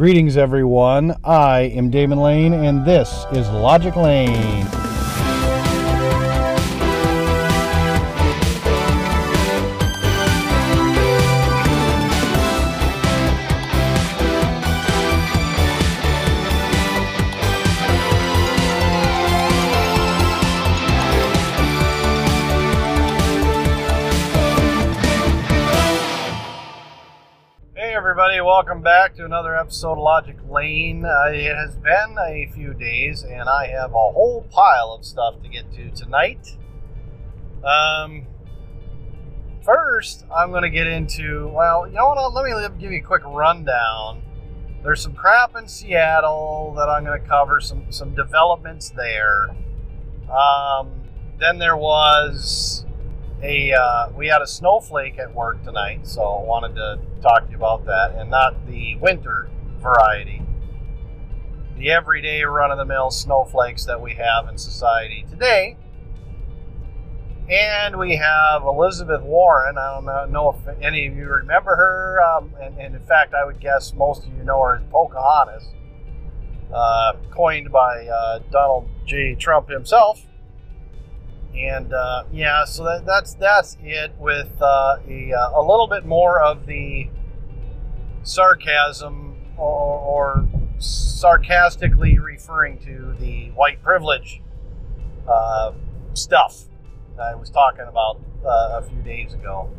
Greetings, 0.00 0.38
everyone. 0.38 1.14
I 1.24 1.60
am 1.74 1.90
Damon 1.90 2.20
Lane, 2.20 2.54
and 2.54 2.86
this 2.86 3.26
is 3.32 3.46
Logic 3.50 3.94
Lane. 3.96 4.79
Welcome 28.60 28.82
back 28.82 29.14
to 29.14 29.24
another 29.24 29.56
episode 29.56 29.92
of 29.92 29.98
Logic 30.00 30.36
Lane. 30.46 31.02
Uh, 31.02 31.30
it 31.32 31.56
has 31.56 31.76
been 31.76 32.14
a 32.18 32.46
few 32.52 32.74
days, 32.74 33.22
and 33.22 33.48
I 33.48 33.68
have 33.68 33.92
a 33.92 34.12
whole 34.12 34.46
pile 34.50 34.92
of 34.92 35.02
stuff 35.02 35.42
to 35.42 35.48
get 35.48 35.72
to 35.72 35.90
tonight. 35.92 36.58
Um, 37.64 38.26
first, 39.64 40.26
I'm 40.30 40.50
going 40.50 40.64
to 40.64 40.68
get 40.68 40.86
into, 40.86 41.48
well, 41.48 41.88
you 41.88 41.94
know 41.94 42.08
what? 42.08 42.34
Let 42.34 42.44
me 42.44 42.78
give 42.78 42.92
you 42.92 42.98
a 42.98 43.02
quick 43.02 43.22
rundown. 43.24 44.20
There's 44.82 45.00
some 45.00 45.14
crap 45.14 45.56
in 45.56 45.66
Seattle 45.66 46.74
that 46.76 46.90
I'm 46.90 47.02
going 47.06 47.18
to 47.18 47.26
cover, 47.26 47.62
some, 47.62 47.90
some 47.90 48.14
developments 48.14 48.90
there. 48.90 49.56
Um, 50.30 51.00
then 51.38 51.56
there 51.56 51.78
was 51.78 52.79
a 53.42 53.72
uh, 53.72 54.10
we 54.16 54.28
had 54.28 54.42
a 54.42 54.46
snowflake 54.46 55.18
at 55.18 55.34
work 55.34 55.62
tonight, 55.64 56.06
so 56.06 56.22
I 56.22 56.42
wanted 56.44 56.74
to 56.76 56.98
talk 57.22 57.46
to 57.46 57.50
you 57.50 57.56
about 57.56 57.86
that, 57.86 58.14
and 58.16 58.30
not 58.30 58.66
the 58.66 58.96
winter 58.96 59.48
variety, 59.78 60.42
the 61.78 61.90
everyday 61.90 62.42
run-of-the-mill 62.42 63.10
snowflakes 63.10 63.84
that 63.86 64.00
we 64.00 64.14
have 64.14 64.48
in 64.48 64.58
society 64.58 65.24
today. 65.30 65.76
And 67.48 67.98
we 67.98 68.14
have 68.14 68.62
Elizabeth 68.62 69.22
Warren. 69.22 69.76
I 69.76 70.00
don't 70.00 70.30
know 70.30 70.50
if 70.50 70.82
any 70.82 71.08
of 71.08 71.16
you 71.16 71.26
remember 71.26 71.74
her, 71.74 72.22
um, 72.22 72.52
and, 72.60 72.78
and, 72.78 72.94
in 72.94 73.02
fact, 73.02 73.34
I 73.34 73.44
would 73.44 73.58
guess 73.58 73.92
most 73.94 74.24
of 74.24 74.32
you 74.34 74.44
know 74.44 74.62
her 74.62 74.76
as 74.76 74.82
Pocahontas, 74.90 75.64
uh, 76.72 77.14
coined 77.32 77.72
by 77.72 78.06
uh, 78.06 78.38
Donald 78.52 78.88
J. 79.04 79.34
Trump 79.34 79.68
himself 79.68 80.24
and 81.54 81.92
uh, 81.92 82.24
yeah, 82.32 82.64
so 82.64 82.84
that, 82.84 83.04
that's 83.04 83.34
that's 83.34 83.76
it 83.82 84.12
with 84.18 84.50
uh, 84.60 84.98
a, 85.08 85.32
uh, 85.32 85.60
a 85.60 85.62
little 85.62 85.88
bit 85.88 86.04
more 86.04 86.40
of 86.40 86.66
the 86.66 87.10
sarcasm 88.22 89.36
or, 89.56 89.98
or 89.98 90.48
sarcastically 90.78 92.18
referring 92.18 92.78
to 92.78 93.14
the 93.18 93.50
white 93.50 93.82
privilege 93.82 94.40
uh, 95.28 95.72
stuff 96.14 96.64
I 97.20 97.34
was 97.34 97.50
talking 97.50 97.84
about 97.86 98.20
uh, 98.44 98.80
a 98.80 98.82
few 98.82 99.02
days 99.02 99.34
ago, 99.34 99.70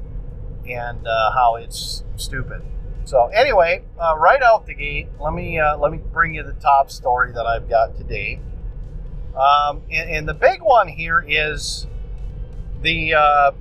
and 0.67 1.07
uh, 1.07 1.31
how 1.31 1.55
it's 1.55 2.03
stupid. 2.17 2.61
So 3.05 3.27
anyway, 3.27 3.83
right 3.97 4.43
out 4.43 4.67
the 4.67 4.75
gate, 4.75 5.07
let 5.19 5.33
me 5.33 5.59
let 5.59 5.91
me 5.91 5.97
bring 5.97 6.35
you 6.35 6.43
the 6.43 6.53
top 6.53 6.91
story 6.91 7.31
that 7.31 7.45
I've 7.45 7.67
got 7.67 7.97
today. 7.97 8.39
Um, 9.35 9.81
and, 9.89 10.09
and, 10.09 10.27
the 10.27 10.33
big 10.33 10.61
one 10.61 10.89
here 10.89 11.23
is 11.25 11.87
the, 12.81 13.13
uh, 13.13 13.51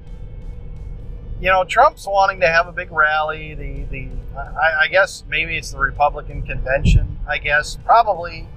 you 1.41 1.49
know, 1.49 1.63
Trump's 1.63 2.07
wanting 2.09 2.41
to 2.41 2.49
have 2.49 2.67
a 2.67 2.73
big 2.73 2.91
rally. 2.91 3.55
The, 3.55 3.85
the 3.85 4.09
I, 4.37 4.85
I, 4.85 4.89
guess 4.89 5.23
maybe 5.29 5.57
it's 5.57 5.71
the 5.71 5.79
Republican 5.79 6.43
convention, 6.43 7.21
I 7.29 7.39
guess, 7.39 7.79
probably 7.85 8.49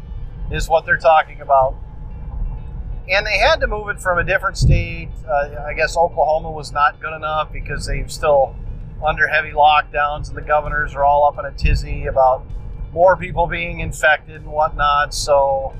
is 0.51 0.67
what 0.67 0.85
they're 0.87 0.97
talking 0.97 1.41
about. 1.41 1.75
And 3.09 3.27
they 3.27 3.37
had 3.37 3.59
to 3.59 3.67
move 3.67 3.89
it 3.89 3.99
from 3.99 4.17
a 4.17 4.23
different 4.23 4.57
state. 4.57 5.09
Uh, 5.27 5.63
I 5.67 5.73
guess 5.73 5.95
Oklahoma 5.95 6.49
was 6.49 6.71
not 6.71 6.99
good 6.99 7.15
enough 7.15 7.51
because 7.51 7.85
they've 7.85 8.11
still 8.11 8.55
under 9.05 9.27
heavy 9.27 9.51
lockdowns 9.51 10.29
and 10.29 10.37
the 10.37 10.41
governors 10.41 10.95
are 10.95 11.03
all 11.03 11.25
up 11.25 11.37
in 11.37 11.45
a 11.45 11.51
tizzy 11.51 12.05
about 12.05 12.45
more 12.93 13.17
people 13.17 13.47
being 13.47 13.81
infected 13.81 14.35
and 14.35 14.51
whatnot. 14.51 15.13
So 15.13 15.75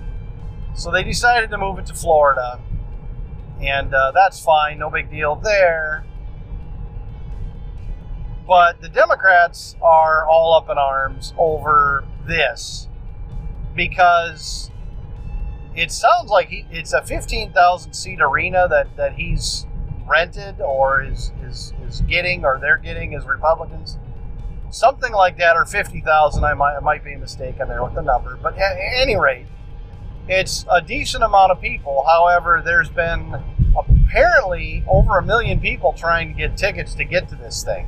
so 0.73 0.91
they 0.91 1.03
decided 1.03 1.49
to 1.51 1.57
move 1.57 1.79
it 1.79 1.85
to 1.87 1.93
Florida. 1.93 2.59
And 3.61 3.93
uh, 3.93 4.11
that's 4.13 4.39
fine, 4.43 4.79
no 4.79 4.89
big 4.89 5.09
deal 5.09 5.35
there. 5.35 6.05
But 8.47 8.81
the 8.81 8.89
Democrats 8.89 9.75
are 9.81 10.27
all 10.27 10.53
up 10.53 10.69
in 10.69 10.77
arms 10.77 11.33
over 11.37 12.05
this 12.27 12.89
because 13.75 14.69
it 15.75 15.91
sounds 15.91 16.29
like 16.29 16.49
he, 16.49 16.65
it's 16.69 16.93
a 16.93 17.01
15,000 17.01 17.93
seat 17.93 18.19
arena 18.21 18.67
that, 18.69 18.97
that 18.97 19.13
he's 19.13 19.65
rented 20.05 20.59
or 20.59 21.01
is, 21.01 21.31
is, 21.43 21.73
is 21.87 22.01
getting 22.01 22.43
or 22.43 22.59
they're 22.59 22.77
getting 22.77 23.15
as 23.15 23.25
Republicans. 23.25 23.97
Something 24.69 25.13
like 25.13 25.37
that, 25.37 25.55
or 25.55 25.65
50,000. 25.65 26.43
I 26.43 26.55
might, 26.55 26.75
I 26.75 26.79
might 26.79 27.03
be 27.03 27.15
mistaken 27.15 27.67
there 27.67 27.83
with 27.83 27.93
the 27.93 28.01
number. 28.01 28.37
But 28.41 28.57
at 28.57 28.75
any 28.75 29.15
rate, 29.15 29.45
it's 30.27 30.65
a 30.71 30.81
decent 30.81 31.23
amount 31.23 31.51
of 31.51 31.61
people. 31.61 32.05
However, 32.07 32.61
there's 32.63 32.89
been 32.89 33.35
apparently 33.75 34.83
over 34.87 35.17
a 35.17 35.23
million 35.23 35.59
people 35.59 35.93
trying 35.93 36.29
to 36.29 36.33
get 36.33 36.57
tickets 36.57 36.93
to 36.95 37.03
get 37.03 37.27
to 37.29 37.35
this 37.35 37.63
thing, 37.63 37.87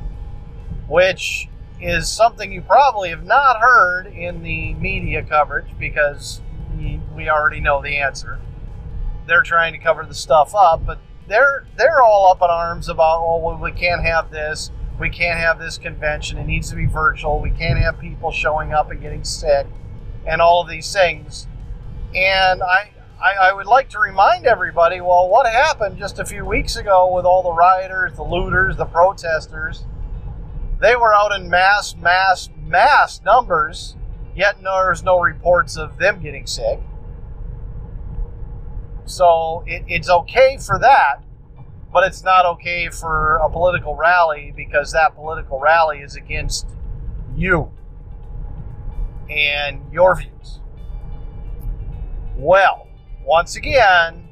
which 0.88 1.48
is 1.80 2.08
something 2.08 2.52
you 2.52 2.62
probably 2.62 3.10
have 3.10 3.24
not 3.24 3.60
heard 3.60 4.06
in 4.06 4.42
the 4.42 4.74
media 4.74 5.22
coverage 5.22 5.66
because 5.78 6.40
we 7.14 7.28
already 7.28 7.60
know 7.60 7.80
the 7.80 7.96
answer. 7.96 8.38
They're 9.26 9.42
trying 9.42 9.72
to 9.72 9.78
cover 9.78 10.04
the 10.04 10.14
stuff 10.14 10.54
up, 10.54 10.84
but 10.84 10.98
they're 11.26 11.66
they're 11.76 12.02
all 12.02 12.30
up 12.30 12.38
in 12.38 12.50
arms 12.50 12.88
about 12.88 13.20
oh 13.20 13.38
well, 13.38 13.58
we 13.58 13.72
can't 13.72 14.02
have 14.02 14.30
this, 14.30 14.70
we 15.00 15.10
can't 15.10 15.38
have 15.38 15.58
this 15.58 15.78
convention, 15.78 16.38
it 16.38 16.46
needs 16.46 16.70
to 16.70 16.76
be 16.76 16.86
virtual, 16.86 17.40
we 17.40 17.50
can't 17.50 17.78
have 17.78 17.98
people 17.98 18.30
showing 18.30 18.72
up 18.72 18.90
and 18.90 19.00
getting 19.00 19.24
sick, 19.24 19.66
and 20.26 20.40
all 20.40 20.62
of 20.62 20.68
these 20.68 20.92
things 20.92 21.48
and 22.16 22.62
I, 22.62 22.90
I, 23.22 23.48
I, 23.48 23.52
would 23.52 23.66
like 23.66 23.90
to 23.90 23.98
remind 23.98 24.46
everybody 24.46 25.02
well, 25.02 25.28
what 25.28 25.46
happened 25.46 25.98
just 25.98 26.18
a 26.18 26.24
few 26.24 26.46
weeks 26.46 26.76
ago 26.76 27.14
with 27.14 27.26
all 27.26 27.42
the 27.42 27.52
rioters, 27.52 28.16
the 28.16 28.22
looters, 28.22 28.76
the 28.76 28.86
protesters? 28.86 29.84
They 30.80 30.96
were 30.96 31.14
out 31.14 31.32
in 31.38 31.50
mass, 31.50 31.94
mass, 31.94 32.48
mass 32.64 33.20
numbers, 33.22 33.96
yet 34.34 34.56
there's 34.62 35.02
no 35.02 35.20
reports 35.20 35.76
of 35.76 35.98
them 35.98 36.20
getting 36.22 36.46
sick. 36.46 36.80
So 39.04 39.62
it, 39.66 39.84
it's 39.86 40.08
okay 40.08 40.56
for 40.56 40.78
that, 40.78 41.22
but 41.92 42.04
it's 42.04 42.24
not 42.24 42.46
okay 42.46 42.88
for 42.88 43.36
a 43.36 43.50
political 43.50 43.94
rally 43.94 44.54
because 44.56 44.92
that 44.92 45.14
political 45.14 45.60
rally 45.60 45.98
is 45.98 46.16
against 46.16 46.66
you 47.34 47.70
and 49.28 49.82
your 49.92 50.16
views. 50.16 50.60
Well, 52.36 52.86
once 53.24 53.56
again, 53.56 54.28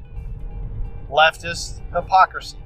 leftist 1.09 1.81
hypocrisy. 1.93 2.57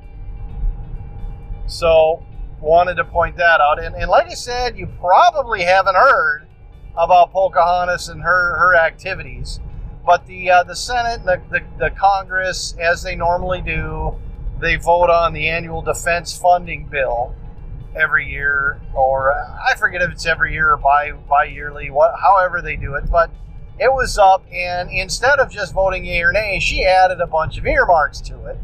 So, 1.65 2.23
wanted 2.59 2.95
to 2.95 3.05
point 3.05 3.37
that 3.37 3.61
out. 3.61 3.81
And, 3.81 3.95
and 3.95 4.09
like 4.09 4.27
I 4.27 4.33
said, 4.33 4.77
you 4.77 4.87
probably 4.99 5.63
haven't 5.63 5.95
heard 5.95 6.47
about 6.97 7.31
Pocahontas 7.31 8.09
and 8.09 8.21
her, 8.21 8.57
her 8.57 8.75
activities. 8.75 9.59
But 10.05 10.25
the, 10.25 10.49
uh, 10.49 10.63
the 10.63 10.75
Senate 10.75 11.23
the, 11.23 11.41
the, 11.49 11.61
the 11.77 11.89
Congress, 11.91 12.75
as 12.79 13.03
they 13.03 13.15
normally 13.15 13.61
do, 13.61 14.15
they 14.59 14.75
vote 14.75 15.09
on 15.09 15.33
the 15.33 15.47
annual 15.47 15.81
defense 15.81 16.37
funding 16.37 16.87
bill 16.87 17.35
every 17.95 18.29
year, 18.29 18.79
or 18.93 19.33
I 19.33 19.75
forget 19.75 20.01
if 20.01 20.11
it's 20.11 20.25
every 20.25 20.53
year 20.53 20.71
or 20.71 20.77
bi 20.77 21.11
bi 21.11 21.45
yearly, 21.45 21.89
what 21.89 22.13
however 22.19 22.61
they 22.61 22.75
do 22.75 22.95
it. 22.95 23.09
But 23.09 23.31
it 23.79 23.91
was 23.93 24.17
up, 24.17 24.45
and 24.51 24.89
instead 24.91 25.39
of 25.39 25.49
just 25.49 25.73
voting 25.73 26.05
yea 26.05 26.21
or 26.21 26.31
nay, 26.31 26.59
she 26.59 26.85
added 26.85 27.21
a 27.21 27.27
bunch 27.27 27.57
of 27.57 27.65
earmarks 27.65 28.19
to 28.21 28.45
it. 28.45 28.57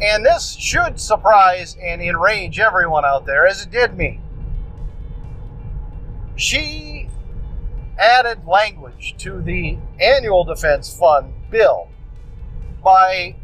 And 0.00 0.24
this 0.24 0.54
should 0.54 1.00
surprise 1.00 1.76
and 1.82 2.00
enrage 2.00 2.58
everyone 2.58 3.04
out 3.04 3.26
there, 3.26 3.46
as 3.46 3.62
it 3.62 3.70
did 3.70 3.96
me. 3.96 4.20
She 6.36 7.08
added 7.98 8.46
language 8.46 9.14
to 9.18 9.42
the 9.42 9.78
annual 10.00 10.44
defense 10.44 10.94
fund 10.94 11.34
bill 11.50 11.88
by, 12.82 13.36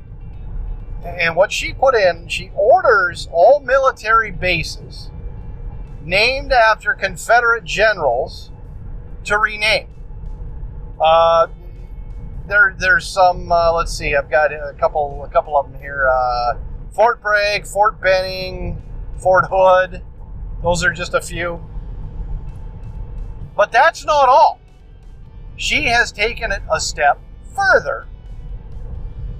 and 1.04 1.36
what 1.36 1.52
she 1.52 1.74
put 1.74 1.94
in, 1.94 2.28
she 2.28 2.50
orders 2.54 3.28
all 3.30 3.60
military 3.60 4.30
bases 4.30 5.10
named 6.02 6.52
after 6.52 6.94
Confederate 6.94 7.64
generals 7.64 8.50
to 9.24 9.36
rename. 9.36 9.88
Uh, 11.00 11.48
there, 12.46 12.75
there's 12.78 13.06
some. 13.06 13.50
Uh, 13.50 13.72
let's 13.72 13.93
see. 13.96 14.14
I've 14.14 14.31
got 14.31 14.52
a 14.52 14.75
couple, 14.78 15.25
a 15.25 15.28
couple 15.28 15.56
of 15.56 15.70
them 15.70 15.81
here. 15.81 16.08
Uh, 16.08 16.54
Fort 16.94 17.20
Bragg, 17.20 17.66
Fort 17.66 18.00
Benning, 18.00 18.82
Fort 19.19 19.46
Hood. 19.50 20.02
Those 20.62 20.84
are 20.84 20.93
just 20.93 21.14
a 21.14 21.20
few. 21.20 21.64
But 23.56 23.72
that's 23.72 24.04
not 24.04 24.28
all. 24.28 24.60
she 25.56 25.84
has 25.84 26.12
taken 26.12 26.52
it 26.52 26.62
a 26.70 26.81
step 26.81 27.19
further. 27.54 28.06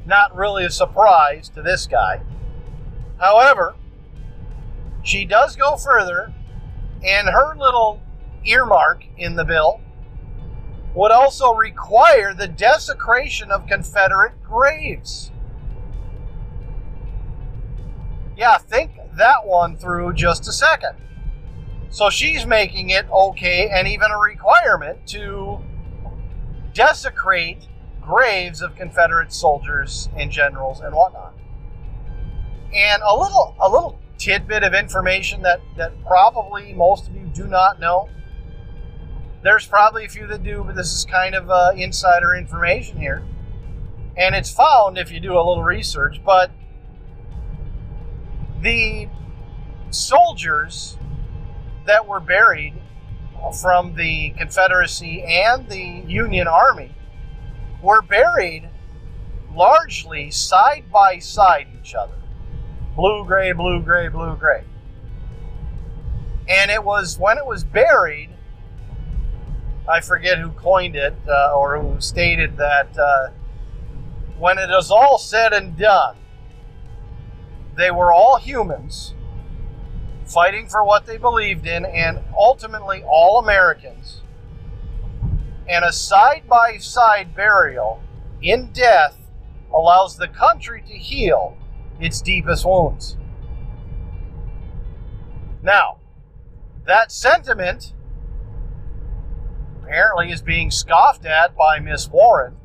Not 0.07 0.35
really 0.35 0.65
a 0.65 0.71
surprise 0.71 1.49
to 1.51 1.63
this 1.63 1.87
guy. 1.87 2.23
However, 3.19 3.75
she 5.03 5.25
does 5.25 5.57
go 5.57 5.77
further, 5.77 6.33
and 7.05 7.29
her 7.29 7.55
little 7.57 8.03
earmark 8.45 9.05
in 9.17 9.37
the 9.37 9.45
bill 9.45 9.81
would 10.97 11.13
also 11.13 11.53
require 11.53 12.33
the 12.33 12.49
desecration 12.49 13.51
of 13.51 13.67
Confederate 13.67 14.43
graves. 14.43 15.31
Yeah, 18.35 18.57
think 18.57 18.93
that 19.17 19.47
one 19.47 19.77
through 19.77 20.15
just 20.15 20.49
a 20.49 20.53
second. 20.53 20.97
So 21.91 22.09
she's 22.09 22.47
making 22.47 22.91
it 22.91 23.07
okay 23.11 23.69
and 23.69 23.87
even 23.87 24.11
a 24.11 24.19
requirement 24.19 25.07
to 25.09 25.59
desecrate 26.73 27.69
graves 28.01 28.63
of 28.63 28.75
Confederate 28.75 29.35
soldiers 29.35 30.09
and 30.17 30.31
generals 30.31 30.81
and 30.81 30.95
whatnot. 30.95 31.35
And 32.75 33.03
a 33.03 33.15
little 33.15 33.55
a 33.61 33.69
little 33.69 33.99
tidbit 34.17 34.63
of 34.63 34.73
information 34.73 35.43
that, 35.43 35.61
that 35.77 35.93
probably 36.07 36.73
most 36.73 37.07
of 37.07 37.15
you 37.15 37.27
do 37.35 37.47
not 37.47 37.79
know 37.79 38.09
there's 39.47 39.65
probably 39.65 40.05
a 40.05 40.09
few 40.09 40.27
that 40.27 40.43
do, 40.43 40.65
but 40.67 40.75
this 40.75 40.93
is 40.93 41.05
kind 41.05 41.37
of 41.37 41.49
uh, 41.49 41.71
insider 41.77 42.35
information 42.35 42.99
here. 42.99 43.23
And 44.17 44.35
it's 44.35 44.51
found 44.51 44.99
if 44.99 45.13
you 45.13 45.21
do 45.21 45.35
a 45.35 45.39
little 45.39 45.63
research, 45.63 46.21
but 46.25 46.51
the 48.61 49.09
soldiers 49.91 50.99
that 51.87 52.09
were 52.09 52.19
buried 52.19 52.75
from 53.61 53.95
the 53.95 54.31
Confederacy 54.31 55.23
and 55.23 55.69
the 55.69 56.03
Union 56.09 56.49
Army 56.49 56.93
were 57.81 58.03
buried 58.03 58.69
largely 59.55 60.29
side 60.29 60.91
by 60.93 61.21
side 61.21 61.69
each 61.81 61.95
other 61.95 62.17
blue, 62.97 63.25
gray, 63.25 63.53
blue, 63.53 63.81
gray, 63.81 64.09
blue, 64.09 64.35
gray. 64.35 64.65
And 66.49 66.69
it 66.69 66.83
was 66.83 67.17
when 67.17 67.39
it 67.39 67.47
was 67.47 67.63
buried 67.63 68.31
I 69.89 70.01
forget 70.01 70.39
who 70.39 70.51
coined 70.51 70.97
it 70.97 71.15
uh, 71.29 71.55
or 71.55 71.81
who 71.81 72.01
stated 72.01 72.57
that 72.57 72.99
uh, 72.99 73.31
when 74.39 74.59
it 74.59 74.71
is 74.71 74.91
all 74.91 75.19
said 75.19 75.53
and 75.53 75.77
done, 75.77 76.17
they 77.77 77.91
were 77.91 78.13
all 78.13 78.39
humans 78.39 79.15
fighting 80.27 80.67
for 80.69 80.85
what 80.85 81.07
they 81.07 81.17
believed 81.17 81.67
in 81.67 81.85
and 81.85 82.19
ultimately 82.37 83.03
all 83.07 83.39
Americans. 83.39 84.23
And 85.69 85.85
a 85.85 85.93
side 85.93 86.45
by 86.49 86.79
side 86.79 87.35
burial 87.35 88.03
in 88.43 88.71
death 88.73 89.17
allows 89.73 90.17
the 90.17 90.29
country 90.29 90.83
to 90.83 90.95
heal 90.95 91.57
its 92.01 92.21
deepest 92.21 92.65
wounds. 92.65 93.17
Now, 95.63 95.99
that 96.87 97.11
sentiment 97.11 97.93
apparently 99.87 100.33
is 100.33 100.43
being 100.43 100.71
scoffed 100.71 101.25
at 101.25 101.57
by 101.57 101.79
Miss 101.79 102.09
Warren, 102.09 102.57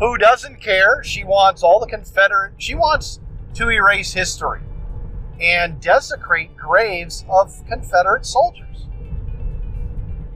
who 0.00 0.18
doesn't 0.18 0.60
care. 0.60 1.02
She 1.04 1.24
wants 1.24 1.62
all 1.62 1.78
the 1.78 1.86
Confederate, 1.86 2.54
she 2.58 2.74
wants 2.74 3.20
to 3.54 3.70
erase 3.70 4.12
history 4.12 4.60
and 5.40 5.80
desecrate 5.80 6.56
graves 6.56 7.24
of 7.28 7.64
Confederate 7.68 8.26
soldiers. 8.26 8.88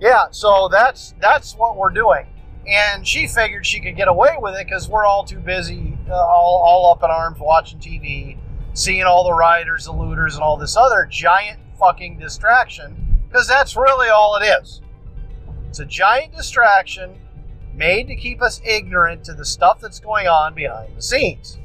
Yeah, 0.01 0.27
so 0.31 0.69
that's 0.71 1.15
that's 1.21 1.55
what 1.55 1.77
we're 1.77 1.91
doing. 1.91 2.27
And 2.67 3.07
she 3.07 3.27
figured 3.27 3.67
she 3.67 3.81
could 3.81 3.97
get 3.97 4.07
away 4.07 4.37
with 4.39 4.55
it 4.55 4.67
because 4.67 4.89
we're 4.89 5.05
all 5.05 5.25
too 5.25 5.41
busy, 5.41 5.99
uh, 6.09 6.15
all, 6.15 6.63
all 6.65 6.93
up 6.93 7.03
in 7.03 7.11
arms 7.11 7.39
watching 7.41 7.81
TV, 7.81 8.39
seeing 8.73 9.03
all 9.03 9.25
the 9.25 9.33
rioters, 9.33 9.87
the 9.87 9.93
looters, 9.93 10.35
and 10.35 10.45
all 10.45 10.57
this 10.57 10.77
other 10.77 11.09
giant 11.11 11.59
fucking 11.77 12.21
distraction. 12.21 13.25
Because 13.29 13.49
that's 13.49 13.75
really 13.75 14.11
all 14.11 14.37
it 14.37 14.45
is. 14.45 14.81
It's 15.73 15.81
a 15.81 15.87
giant 15.87 16.37
distraction 16.37 17.19
made 17.73 18.07
to 18.09 18.15
keep 18.15 18.43
us 18.43 18.61
ignorant 18.63 19.25
to 19.25 19.33
the 19.33 19.47
stuff 19.47 19.81
that's 19.81 20.01
going 20.01 20.29
on 20.29 20.55
behind 20.55 20.95
the 20.95 21.01
scenes. 21.01 21.59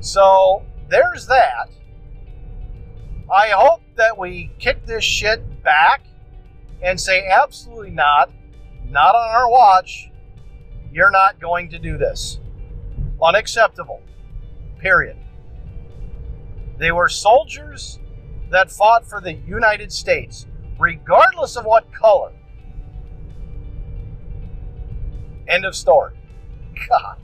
So 0.00 0.62
there's 0.90 1.26
that. 1.28 1.70
I 3.34 3.48
hope 3.48 3.80
that 3.96 4.18
we 4.18 4.52
kick 4.58 4.84
this 4.84 5.04
shit 5.04 5.62
back 5.62 6.02
and 6.82 7.00
say 7.00 7.26
absolutely 7.26 7.92
not, 7.92 8.30
not 8.84 9.14
on 9.14 9.34
our 9.34 9.50
watch. 9.50 10.10
You're 10.92 11.10
not 11.10 11.40
going 11.40 11.70
to 11.70 11.78
do 11.78 11.96
this. 11.96 12.40
Unacceptable. 13.22 14.02
Period. 14.80 15.16
They 16.76 16.92
were 16.92 17.08
soldiers 17.08 18.00
that 18.50 18.70
fought 18.70 19.08
for 19.08 19.22
the 19.22 19.32
United 19.32 19.90
States 19.90 20.46
regardless 20.78 21.56
of 21.56 21.64
what 21.64 21.92
color. 21.92 22.32
End 25.46 25.64
of 25.64 25.74
story. 25.74 26.14
God. 26.88 27.18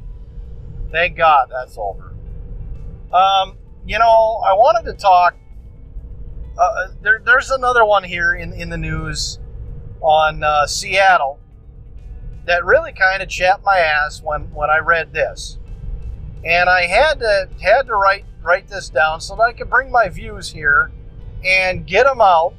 Thank 0.90 1.16
God 1.16 1.48
that's 1.50 1.76
over. 1.78 2.14
Um, 3.12 3.56
you 3.86 3.98
know, 3.98 4.40
I 4.44 4.52
wanted 4.54 4.90
to 4.90 4.96
talk. 4.96 5.36
Uh, 6.58 6.62
uh, 6.62 6.88
there, 7.02 7.22
there's 7.24 7.50
another 7.50 7.84
one 7.84 8.04
here 8.04 8.34
in, 8.34 8.52
in 8.52 8.68
the 8.68 8.76
news 8.76 9.38
on 10.00 10.42
uh, 10.42 10.66
Seattle 10.66 11.38
that 12.46 12.64
really 12.64 12.92
kind 12.92 13.22
of 13.22 13.28
chapped 13.28 13.64
my 13.64 13.78
ass 13.78 14.20
when, 14.22 14.52
when 14.52 14.70
I 14.70 14.78
read 14.78 15.12
this, 15.12 15.58
and 16.44 16.68
I 16.68 16.86
had 16.86 17.20
to 17.20 17.48
had 17.60 17.86
to 17.86 17.94
write 17.94 18.24
write 18.42 18.68
this 18.68 18.88
down 18.88 19.20
so 19.20 19.36
that 19.36 19.42
I 19.42 19.52
could 19.52 19.70
bring 19.70 19.90
my 19.90 20.08
views 20.08 20.50
here 20.50 20.90
and 21.44 21.86
get 21.86 22.04
them 22.04 22.20
out 22.20 22.54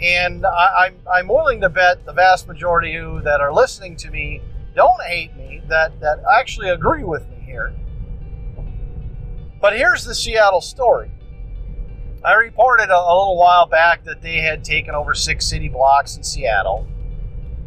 and 0.00 0.46
I, 0.46 0.86
am 0.86 0.94
I'm, 1.06 1.12
I'm 1.12 1.28
willing 1.28 1.60
to 1.60 1.68
bet 1.68 2.04
the 2.04 2.12
vast 2.12 2.48
majority 2.48 2.94
of 2.96 3.16
you 3.16 3.22
that 3.22 3.40
are 3.40 3.52
listening 3.52 3.96
to 3.96 4.10
me 4.10 4.40
don't 4.74 5.02
hate 5.02 5.36
me, 5.36 5.62
that, 5.68 6.00
that 6.00 6.22
actually 6.32 6.70
agree 6.70 7.04
with 7.04 7.28
me 7.28 7.36
here. 7.44 7.74
But 9.60 9.76
here's 9.76 10.04
the 10.04 10.14
Seattle 10.14 10.60
story. 10.60 11.10
I 12.24 12.34
reported 12.34 12.90
a, 12.90 12.96
a 12.96 13.12
little 13.14 13.36
while 13.36 13.66
back 13.66 14.04
that 14.04 14.22
they 14.22 14.38
had 14.38 14.64
taken 14.64 14.94
over 14.94 15.12
six 15.14 15.46
city 15.46 15.68
blocks 15.68 16.16
in 16.16 16.22
Seattle. 16.22 16.86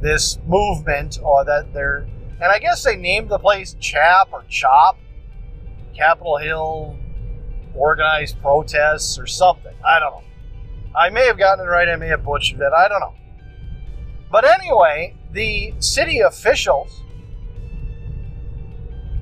This 0.02 0.40
movement, 0.46 1.20
or 1.22 1.46
that 1.46 1.74
they're, 1.74 2.08
and 2.42 2.46
I 2.46 2.60
guess 2.60 2.84
they 2.84 2.96
named 2.96 3.30
the 3.30 3.40
place 3.40 3.76
CHAP 3.80 4.30
or 4.32 4.44
CHOP, 4.50 4.98
Capitol 5.96 6.38
Hill 6.38 6.98
Organized 7.76 8.42
Protests 8.42 9.18
or 9.18 9.28
something. 9.28 9.74
I 9.86 10.00
don't 10.00 10.14
know. 10.14 10.24
I 10.96 11.10
may 11.10 11.26
have 11.26 11.38
gotten 11.38 11.66
it 11.66 11.68
right, 11.68 11.90
I 11.90 11.96
may 11.96 12.08
have 12.08 12.24
butchered 12.24 12.60
it, 12.60 12.72
I 12.76 12.88
don't 12.88 13.00
know. 13.00 13.16
But 14.32 14.46
anyway, 14.46 15.16
the 15.32 15.74
city 15.80 16.20
officials 16.20 17.04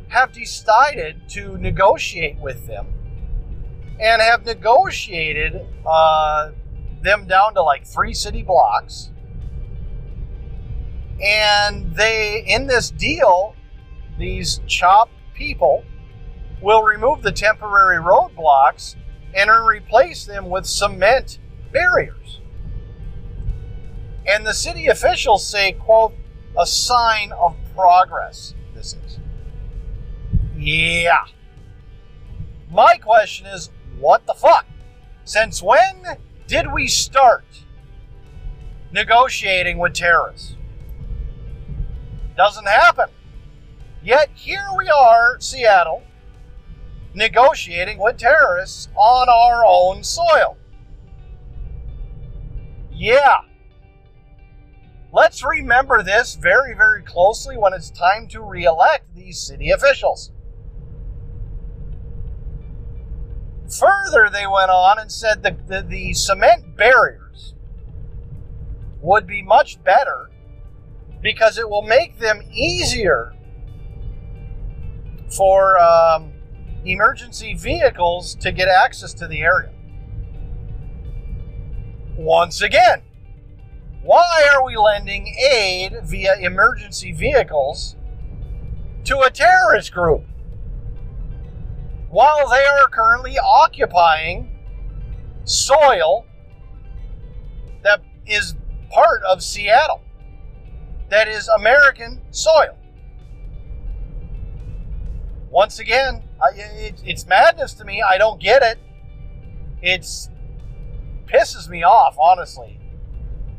have 0.10 0.34
decided 0.34 1.30
to 1.30 1.58
negotiate 1.58 2.38
with 2.40 2.68
them 2.68 2.88
and 4.00 4.22
have 4.22 4.46
negotiated 4.46 5.66
uh, 5.86 6.52
them 7.02 7.28
down 7.28 7.54
to 7.54 7.62
like 7.62 7.86
three 7.86 8.14
city 8.14 8.44
blocks. 8.44 9.10
And 11.24 11.94
they, 11.96 12.44
in 12.48 12.68
this 12.68 12.90
deal, 12.92 13.56
these 14.18 14.60
CHOP 14.68 15.10
people 15.34 15.86
will 16.62 16.84
remove 16.84 17.22
the 17.22 17.32
temporary 17.32 18.02
roadblocks 18.02 18.96
and 19.34 19.50
replace 19.50 20.26
them 20.26 20.50
with 20.50 20.66
cement 20.66 21.40
barriers. 21.72 22.40
And 24.28 24.46
the 24.46 24.54
city 24.54 24.88
officials 24.88 25.46
say, 25.46 25.74
quote, 25.74 26.14
a 26.58 26.66
sign 26.66 27.32
of 27.32 27.56
progress, 27.76 28.54
this 28.74 28.96
is. 29.06 29.20
Yeah. 30.58 31.26
My 32.70 32.98
question 32.98 33.48
is, 33.48 33.70
what 34.00 34.26
the 34.28 34.34
fuck? 34.34 34.66
Since 35.24 35.62
when 35.62 36.18
did 36.48 36.72
we 36.72 36.88
start 36.88 37.46
negotiating 38.92 39.78
with 39.78 39.94
terrorists? 39.94 40.56
Doesn't 42.36 42.68
happen. 42.68 43.10
Yet 44.04 44.30
here 44.34 44.68
we 44.76 44.90
are, 44.90 45.40
Seattle, 45.40 46.04
negotiating 47.14 47.98
with 47.98 48.18
terrorists 48.18 48.90
on 48.96 49.30
our 49.30 49.64
own 49.66 50.04
soil. 50.04 50.58
Yeah. 53.02 53.38
Let's 55.12 55.44
remember 55.44 56.04
this 56.04 56.36
very, 56.36 56.76
very 56.76 57.02
closely 57.02 57.58
when 57.58 57.74
it's 57.74 57.90
time 57.90 58.28
to 58.28 58.44
re-elect 58.44 59.16
these 59.16 59.40
city 59.40 59.72
officials. 59.72 60.32
Further, 63.80 64.30
they 64.32 64.46
went 64.46 64.70
on 64.70 65.00
and 65.00 65.12
said 65.12 65.42
that 65.42 65.68
the, 65.68 65.82
the 65.82 66.14
cement 66.14 66.78
barriers 66.78 67.56
would 69.02 69.26
be 69.26 69.42
much 69.42 69.84
better 69.84 70.30
because 71.24 71.58
it 71.58 71.68
will 71.68 71.82
make 71.82 72.20
them 72.20 72.44
easier 72.54 73.34
for 75.36 75.80
um, 75.80 76.34
emergency 76.86 77.56
vehicles 77.56 78.36
to 78.36 78.52
get 78.52 78.68
access 78.68 79.12
to 79.16 79.28
the 79.28 79.42
area. 79.42 79.74
Once 82.22 82.62
again, 82.62 83.02
why 84.04 84.48
are 84.54 84.64
we 84.64 84.78
lending 84.78 85.28
aid 85.28 85.92
via 86.04 86.36
emergency 86.40 87.12
vehicles 87.12 87.96
to 89.04 89.22
a 89.22 89.32
terrorist 89.32 89.92
group 89.92 90.24
while 92.12 92.48
they 92.48 92.64
are 92.64 92.88
currently 92.90 93.40
occupying 93.40 94.56
soil 95.46 96.28
that 97.84 98.02
is 98.28 98.54
part 98.92 99.24
of 99.24 99.42
Seattle, 99.42 100.04
that 101.10 101.28
is 101.28 101.48
American 101.48 102.22
soil? 102.30 102.78
Once 105.50 105.80
again, 105.80 106.24
it, 106.56 107.02
it's 107.04 107.26
madness 107.26 107.74
to 107.74 107.84
me. 107.84 108.04
I 108.04 108.20
don't 108.20 108.40
get 108.40 108.62
it. 108.62 108.78
It's 109.82 110.30
pisses 111.32 111.70
me 111.70 111.84
off, 111.84 112.16
honestly. 112.20 112.80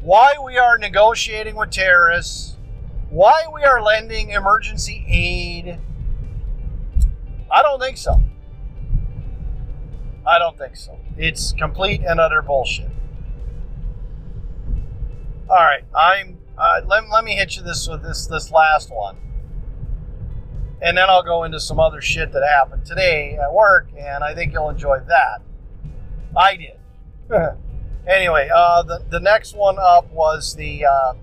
Why 0.00 0.34
we 0.44 0.58
are 0.58 0.78
negotiating 0.78 1.56
with 1.56 1.70
terrorists, 1.70 2.56
why 3.10 3.44
we 3.52 3.62
are 3.62 3.82
lending 3.82 4.30
emergency 4.30 5.04
aid. 5.08 5.78
I 7.50 7.62
don't 7.62 7.80
think 7.80 7.96
so. 7.96 8.20
I 10.26 10.38
don't 10.38 10.56
think 10.56 10.76
so. 10.76 10.98
It's 11.16 11.52
complete 11.52 12.02
and 12.06 12.20
utter 12.20 12.42
bullshit. 12.42 12.88
All 15.48 15.56
right, 15.56 15.84
I'm. 15.94 16.38
Uh, 16.56 16.80
let, 16.86 17.08
let 17.10 17.24
me 17.24 17.34
hit 17.34 17.56
you 17.56 17.62
this 17.62 17.88
with 17.88 18.02
this 18.02 18.26
this 18.26 18.50
last 18.50 18.90
one, 18.90 19.16
and 20.80 20.96
then 20.96 21.08
I'll 21.08 21.22
go 21.22 21.44
into 21.44 21.60
some 21.60 21.80
other 21.80 22.00
shit 22.00 22.32
that 22.32 22.42
happened 22.42 22.86
today 22.86 23.36
at 23.42 23.52
work, 23.52 23.88
and 23.98 24.22
I 24.22 24.34
think 24.34 24.52
you'll 24.52 24.70
enjoy 24.70 25.00
that. 25.08 25.42
I 26.36 26.56
did. 26.56 26.78
anyway, 28.06 28.48
uh, 28.54 28.82
the, 28.82 29.02
the 29.10 29.20
next 29.20 29.56
one 29.56 29.76
up 29.78 30.10
was 30.12 30.54
the. 30.54 30.84
Uh, 30.84 31.14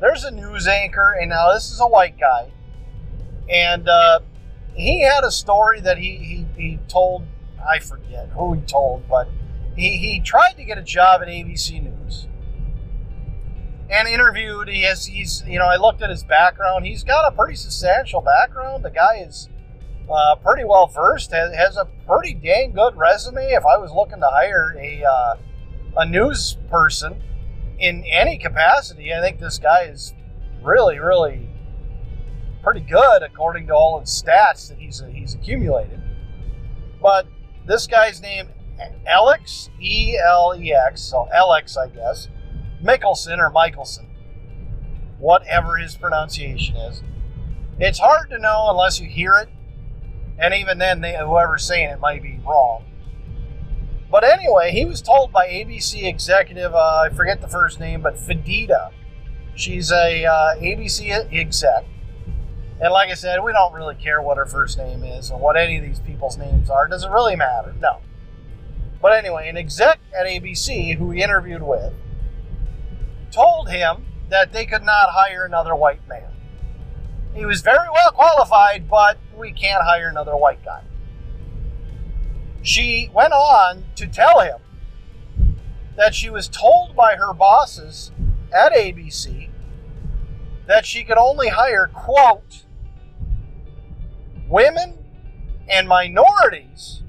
there's 0.00 0.24
a 0.24 0.30
news 0.30 0.66
anchor, 0.66 1.12
and 1.18 1.30
now 1.30 1.52
this 1.52 1.70
is 1.70 1.80
a 1.80 1.86
white 1.86 2.18
guy. 2.18 2.50
And 3.48 3.88
uh, 3.88 4.20
he 4.74 5.02
had 5.02 5.24
a 5.24 5.30
story 5.30 5.80
that 5.80 5.98
he, 5.98 6.16
he, 6.16 6.46
he 6.56 6.78
told, 6.88 7.24
I 7.66 7.78
forget 7.78 8.28
who 8.30 8.54
he 8.54 8.60
told, 8.62 9.08
but 9.08 9.28
he, 9.76 9.96
he 9.96 10.20
tried 10.20 10.54
to 10.56 10.64
get 10.64 10.78
a 10.78 10.82
job 10.82 11.22
at 11.22 11.28
ABC 11.28 11.82
News 11.82 12.26
and 13.88 14.08
interviewed. 14.08 14.68
He 14.68 14.82
has, 14.82 15.06
he's, 15.06 15.42
you 15.46 15.58
know, 15.58 15.66
I 15.66 15.76
looked 15.76 16.02
at 16.02 16.10
his 16.10 16.24
background. 16.24 16.86
He's 16.86 17.04
got 17.04 17.30
a 17.30 17.34
pretty 17.34 17.54
substantial 17.54 18.20
background. 18.20 18.84
The 18.84 18.90
guy 18.90 19.24
is 19.26 19.48
uh, 20.10 20.36
pretty 20.36 20.64
well 20.64 20.86
versed, 20.86 21.32
has, 21.32 21.54
has, 21.54 21.76
a 21.76 21.88
pretty 22.06 22.34
dang 22.34 22.72
good 22.72 22.96
resume. 22.96 23.52
If 23.52 23.64
I 23.64 23.78
was 23.78 23.92
looking 23.92 24.20
to 24.20 24.28
hire 24.28 24.76
a 24.78 25.02
uh, 25.04 25.36
a 25.96 26.06
news 26.06 26.58
person 26.68 27.22
in 27.78 28.04
any 28.04 28.38
capacity, 28.38 29.14
I 29.14 29.20
think 29.20 29.40
this 29.40 29.58
guy 29.58 29.82
is 29.84 30.12
really, 30.62 30.98
really 30.98 31.48
pretty 32.62 32.80
good 32.80 33.22
according 33.22 33.66
to 33.66 33.74
all 33.74 34.00
his 34.00 34.10
stats 34.10 34.68
that 34.68 34.78
he's 34.78 35.02
he's 35.12 35.34
accumulated. 35.34 36.00
But 37.00 37.26
this 37.66 37.86
guy's 37.86 38.20
name, 38.20 38.48
Alex 39.06 39.70
E 39.80 40.18
L 40.18 40.54
E 40.58 40.72
X, 40.72 41.00
so 41.02 41.28
Alex, 41.32 41.76
I 41.76 41.88
guess, 41.88 42.28
Mickelson 42.82 43.38
or 43.38 43.50
Michelson, 43.50 44.08
whatever 45.18 45.76
his 45.76 45.96
pronunciation 45.96 46.76
is. 46.76 47.02
It's 47.78 47.98
hard 47.98 48.30
to 48.30 48.38
know 48.38 48.68
unless 48.70 49.00
you 49.00 49.08
hear 49.08 49.36
it 49.36 49.48
and 50.38 50.54
even 50.54 50.78
then, 50.78 51.00
they, 51.00 51.16
whoever's 51.16 51.64
saying 51.64 51.90
it 51.90 52.00
might 52.00 52.22
be 52.22 52.40
wrong. 52.44 52.84
But 54.10 54.24
anyway, 54.24 54.72
he 54.72 54.84
was 54.84 55.02
told 55.02 55.32
by 55.32 55.46
ABC 55.48 56.04
executive, 56.04 56.74
uh, 56.74 57.02
I 57.06 57.08
forget 57.08 57.40
the 57.40 57.48
first 57.48 57.80
name, 57.80 58.02
but 58.02 58.16
Fedida. 58.16 58.92
She's 59.56 59.90
a 59.90 60.24
uh, 60.24 60.56
ABC 60.56 61.32
exec. 61.32 61.84
And 62.80 62.92
like 62.92 63.10
I 63.10 63.14
said, 63.14 63.42
we 63.42 63.52
don't 63.52 63.72
really 63.72 63.94
care 63.94 64.20
what 64.20 64.36
her 64.36 64.46
first 64.46 64.78
name 64.78 65.04
is 65.04 65.30
or 65.30 65.38
what 65.38 65.56
any 65.56 65.78
of 65.78 65.84
these 65.84 66.00
people's 66.00 66.36
names 66.36 66.68
are. 66.70 66.88
Does 66.88 67.04
it 67.04 67.10
really 67.10 67.36
matter? 67.36 67.74
No. 67.80 68.00
But 69.00 69.12
anyway, 69.12 69.48
an 69.48 69.56
exec 69.56 70.00
at 70.18 70.26
ABC 70.26 70.96
who 70.96 71.10
he 71.10 71.22
interviewed 71.22 71.62
with 71.62 71.92
told 73.30 73.68
him 73.68 74.06
that 74.30 74.52
they 74.52 74.64
could 74.64 74.82
not 74.82 75.10
hire 75.10 75.44
another 75.44 75.74
white 75.74 76.06
man. 76.08 76.33
He 77.34 77.44
was 77.44 77.62
very 77.62 77.88
well 77.92 78.12
qualified, 78.12 78.88
but 78.88 79.18
we 79.36 79.50
can't 79.50 79.82
hire 79.82 80.08
another 80.08 80.36
white 80.36 80.64
guy. 80.64 80.82
She 82.62 83.10
went 83.12 83.32
on 83.32 83.84
to 83.96 84.06
tell 84.06 84.40
him 84.40 84.58
that 85.96 86.14
she 86.14 86.30
was 86.30 86.48
told 86.48 86.94
by 86.96 87.16
her 87.16 87.34
bosses 87.34 88.12
at 88.52 88.72
ABC 88.72 89.50
that 90.66 90.86
she 90.86 91.04
could 91.04 91.18
only 91.18 91.48
hire, 91.48 91.90
quote, 91.92 92.64
women 94.48 94.96
and 95.68 95.88
minorities 95.88 97.02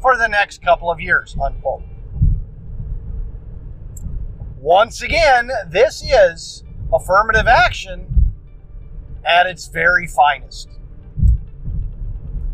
for 0.00 0.16
the 0.16 0.26
next 0.26 0.62
couple 0.62 0.90
of 0.90 1.00
years, 1.00 1.36
unquote. 1.40 1.82
Once 4.58 5.02
again, 5.02 5.50
this 5.68 6.02
is 6.02 6.64
affirmative 6.92 7.46
action 7.46 8.19
at 9.24 9.46
its 9.46 9.68
very 9.68 10.06
finest. 10.06 10.68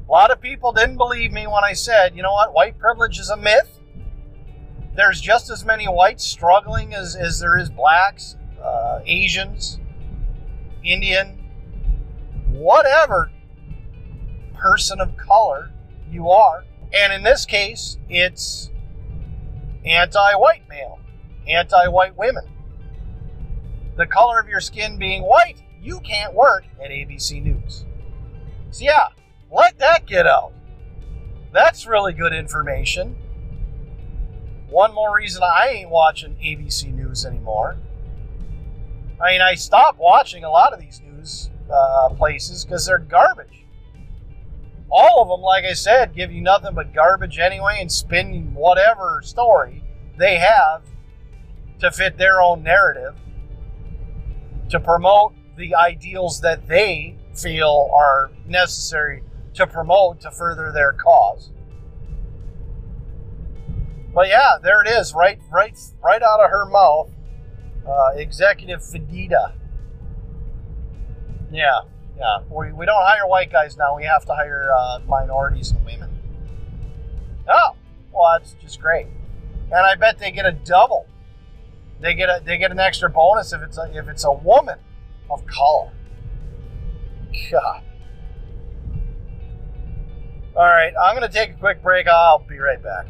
A 0.09 0.13
lot 0.13 0.31
of 0.31 0.41
people 0.41 0.73
didn't 0.73 0.97
believe 0.97 1.33
me 1.33 1.47
when 1.47 1.65
I 1.65 1.73
said, 1.73 2.17
you 2.17 2.23
know 2.23 2.33
what, 2.33 2.55
white 2.55 2.79
privilege 2.79 3.19
is 3.19 3.31
a 3.31 3.37
myth. 3.37 3.81
There's 4.95 5.21
just 5.21 5.51
as 5.51 5.65
many 5.65 5.87
whites 5.87 6.25
struggling 6.25 6.95
as, 6.95 7.17
as 7.17 7.41
there 7.41 7.59
is 7.59 7.69
blacks, 7.69 8.37
uh, 8.63 9.01
Asians, 9.05 9.79
Indian, 10.85 11.39
whatever 12.49 13.31
person 14.55 15.01
of 15.01 15.17
color 15.17 15.73
you 16.09 16.31
are. 16.31 16.65
And 16.93 17.13
in 17.13 17.23
this 17.23 17.45
case, 17.45 17.99
it's 18.09 18.71
anti 19.85 20.35
white 20.35 20.69
male, 20.69 20.99
anti 21.47 21.89
white 21.89 22.17
women. 22.17 22.45
The 23.97 24.07
color 24.07 24.39
of 24.39 24.49
your 24.49 24.61
skin 24.61 24.99
being 24.99 25.23
white 25.23 25.61
you 25.87 26.00
can't 26.00 26.35
work 26.35 26.64
at 26.83 26.90
ABC 26.90 27.40
News. 27.40 27.85
So, 28.71 28.85
yeah, 28.85 29.07
let 29.52 29.78
that 29.78 30.05
get 30.05 30.26
out. 30.26 30.52
That's 31.52 31.87
really 31.87 32.12
good 32.12 32.33
information. 32.33 33.16
One 34.69 34.93
more 34.93 35.14
reason 35.14 35.45
I 35.45 35.69
ain't 35.69 35.90
watching 35.90 36.35
ABC 36.35 36.93
News 36.93 37.25
anymore. 37.25 37.76
I 39.23 39.31
mean, 39.31 39.40
I 39.40 39.55
stopped 39.55 40.00
watching 40.00 40.43
a 40.43 40.50
lot 40.50 40.73
of 40.73 40.81
these 40.81 41.00
news 41.00 41.50
uh, 41.73 42.09
places 42.11 42.64
because 42.64 42.85
they're 42.85 42.99
garbage. 42.99 43.64
All 44.90 45.23
of 45.23 45.28
them, 45.28 45.40
like 45.40 45.64
I 45.64 45.73
said, 45.73 46.16
give 46.16 46.33
you 46.33 46.40
nothing 46.40 46.75
but 46.75 46.93
garbage 46.93 47.38
anyway 47.38 47.78
and 47.81 47.90
spin 47.90 48.52
whatever 48.55 49.21
story 49.23 49.85
they 50.19 50.38
have 50.38 50.83
to 51.78 51.93
fit 51.93 52.19
their 52.19 52.43
own 52.43 52.62
narrative 52.64 53.14
to 54.71 54.81
promote 54.81 55.33
the 55.57 55.75
ideals 55.75 56.41
that 56.43 56.69
they 56.69 57.17
feel 57.35 57.91
are 57.93 58.31
necessary 58.47 59.23
to 59.55 59.67
promote 59.67 60.21
to 60.21 60.31
further 60.31 60.71
their 60.73 60.93
cause. 60.93 61.51
But 64.15 64.29
yeah, 64.29 64.57
there 64.63 64.83
it 64.83 64.89
is, 64.89 65.15
right, 65.15 65.39
right, 65.53 65.79
right 66.03 66.23
out 66.23 66.41
of 66.41 66.51
her 66.51 66.67
mouth. 66.67 67.11
Uh, 67.87 68.13
Executive 68.17 68.81
Fedida. 68.81 69.53
Yeah, 71.51 71.81
yeah. 72.19 72.39
We, 72.51 72.73
we 72.73 72.87
don't 72.87 73.03
hire 73.03 73.27
white 73.27 73.53
guys 73.53 73.77
now. 73.77 73.97
We 73.97 74.05
have 74.05 74.25
to 74.27 74.35
hire 74.35 74.71
uh, 74.77 75.01
minorities 75.07 75.71
and 75.71 75.85
women. 75.85 76.11
Oh, 77.49 77.77
well, 78.13 78.39
that's 78.39 78.55
just 78.55 78.81
great. 78.81 79.07
And 79.67 79.75
I 79.87 79.95
bet 79.95 80.19
they 80.19 80.31
get 80.31 80.47
a 80.47 80.53
double. 80.53 81.07
They 82.01 82.15
get 82.15 82.29
a 82.29 82.43
they 82.45 82.59
get 82.59 82.71
an 82.71 82.79
extra 82.79 83.09
bonus 83.09 83.53
if 83.53 83.63
it's 83.63 83.79
a, 83.79 83.91
if 83.95 84.09
it's 84.09 84.25
a 84.25 84.33
woman 84.33 84.79
of 85.30 85.47
color. 85.47 85.90
God. 87.50 87.83
All 90.56 90.64
right, 90.64 90.92
I'm 91.00 91.16
going 91.16 91.30
to 91.30 91.35
take 91.35 91.50
a 91.50 91.59
quick 91.59 91.83
break. 91.83 92.06
I'll 92.06 92.38
be 92.38 92.59
right 92.59 92.83
back, 92.83 93.06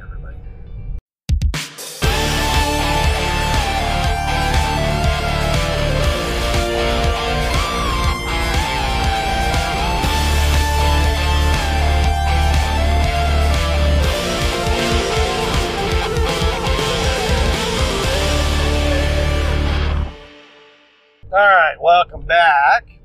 All 21.36 21.42
right, 21.44 21.76
welcome 21.78 22.22
back. 22.22 22.98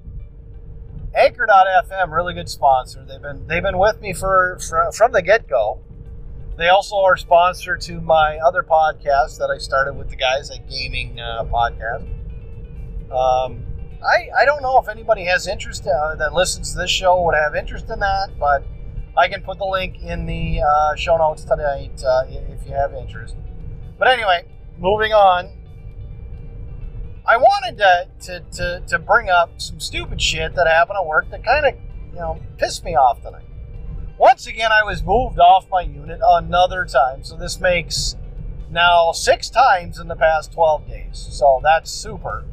Anchor.fm, 1.14 2.12
really 2.14 2.34
good 2.34 2.48
sponsor. 2.48 3.04
They've 3.04 3.22
been 3.22 3.46
they've 3.46 3.62
been 3.62 3.78
with 3.78 4.00
me 4.00 4.14
for, 4.14 4.58
for 4.70 4.90
from 4.94 5.12
the 5.12 5.22
get 5.22 5.50
go. 5.50 5.82
They 6.58 6.70
also 6.70 6.96
are 6.96 7.18
sponsor 7.18 7.76
to 7.76 8.00
my 8.00 8.38
other 8.38 8.64
podcast 8.64 9.38
that 9.40 9.50
I 9.54 9.58
started 9.58 9.98
with 9.98 10.10
the 10.10 10.16
guys 10.16 10.50
at 10.50 10.70
Gaming 10.70 11.20
uh, 11.20 11.44
Podcast. 11.44 12.04
Um, 13.12 13.66
I 14.02 14.30
I 14.40 14.46
don't 14.46 14.62
know 14.62 14.80
if 14.80 14.88
anybody 14.88 15.26
has 15.26 15.46
interest 15.46 15.86
uh, 15.86 16.16
that 16.16 16.34
listens 16.34 16.72
to 16.72 16.78
this 16.78 16.90
show 16.90 17.22
would 17.24 17.36
have 17.36 17.54
interest 17.54 17.90
in 17.90 18.00
that, 18.00 18.30
but 18.40 18.64
I 19.18 19.28
can 19.28 19.42
put 19.42 19.58
the 19.58 19.66
link 19.66 20.02
in 20.02 20.26
the 20.26 20.62
uh, 20.62 20.96
show 20.96 21.18
notes 21.18 21.44
tonight 21.44 22.02
uh, 22.02 22.24
if 22.30 22.66
you 22.66 22.72
have 22.76 22.94
interest. 22.94 23.36
But 24.00 24.08
anyway, 24.08 24.46
moving 24.80 25.12
on. 25.12 25.61
I 27.26 27.38
wanted 27.38 27.78
to, 27.78 28.08
to, 28.22 28.40
to, 28.58 28.84
to 28.88 29.00
bring 29.00 29.30
up 29.30 29.62
some 29.62 29.80
stupid 29.80 30.22
shit 30.22 30.56
that 30.56 30.68
happened 30.68 30.98
at 30.98 31.06
work 31.06 31.30
that 31.30 31.44
kind 31.44 31.66
of, 31.66 31.76
you 32.12 32.20
know, 32.20 32.40
pissed 32.58 32.84
me 32.84 32.96
off 32.96 33.22
tonight. 33.22 33.46
Once 34.18 34.48
again, 34.48 34.72
I 34.72 34.84
was 34.84 35.04
moved 35.04 35.40
off 35.40 35.68
my 35.70 35.82
unit 35.82 36.20
another 36.24 36.86
time, 36.86 37.24
so 37.24 37.36
this 37.36 37.60
makes 37.60 38.16
now 38.72 39.12
six 39.12 39.50
times 39.50 40.00
in 40.00 40.08
the 40.08 40.16
past 40.16 40.52
12 40.54 40.88
days. 40.88 41.28
So 41.32 41.60
that's 41.64 41.92
super. 41.92 42.46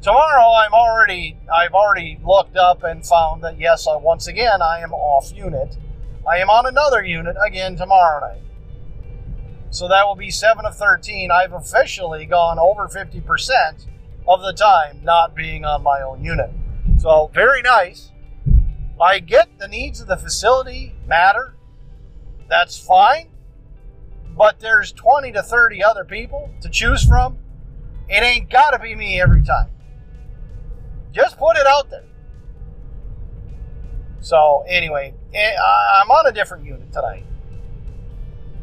Tomorrow, 0.00 0.52
I'm 0.52 0.72
already 0.72 1.38
I've 1.52 1.74
already 1.74 2.18
looked 2.24 2.56
up 2.56 2.82
and 2.82 3.06
found 3.06 3.44
that 3.44 3.58
yes, 3.58 3.86
I, 3.86 3.96
once 3.96 4.26
again 4.26 4.60
I 4.60 4.80
am 4.80 4.92
off 4.92 5.32
unit. 5.32 5.76
I 6.28 6.38
am 6.38 6.50
on 6.50 6.66
another 6.66 7.04
unit 7.04 7.36
again 7.44 7.76
tomorrow 7.76 8.20
night. 8.20 8.42
So 9.70 9.88
that 9.88 10.04
will 10.04 10.16
be 10.16 10.30
7 10.30 10.66
of 10.66 10.76
13. 10.76 11.30
I've 11.30 11.52
officially 11.52 12.26
gone 12.26 12.58
over 12.58 12.88
50% 12.88 13.86
of 14.26 14.42
the 14.42 14.52
time 14.52 15.00
not 15.02 15.34
being 15.34 15.64
on 15.64 15.82
my 15.82 16.00
own 16.00 16.24
unit. 16.24 16.50
So, 16.98 17.30
very 17.34 17.62
nice. 17.62 18.10
I 19.00 19.18
get 19.18 19.58
the 19.58 19.68
needs 19.68 20.00
of 20.00 20.06
the 20.06 20.16
facility 20.16 20.94
matter. 21.06 21.56
That's 22.48 22.78
fine. 22.78 23.30
But 24.36 24.60
there's 24.60 24.92
20 24.92 25.32
to 25.32 25.42
30 25.42 25.82
other 25.82 26.04
people 26.04 26.50
to 26.60 26.68
choose 26.68 27.04
from. 27.04 27.38
It 28.08 28.22
ain't 28.22 28.50
got 28.50 28.70
to 28.70 28.78
be 28.78 28.94
me 28.94 29.20
every 29.20 29.42
time. 29.42 29.70
Just 31.12 31.38
put 31.38 31.56
it 31.56 31.66
out 31.66 31.90
there. 31.90 32.04
So, 34.20 34.64
anyway, 34.68 35.14
eh, 35.34 35.54
I'm 35.96 36.10
on 36.10 36.26
a 36.26 36.32
different 36.32 36.64
unit 36.64 36.92
tonight. 36.92 37.24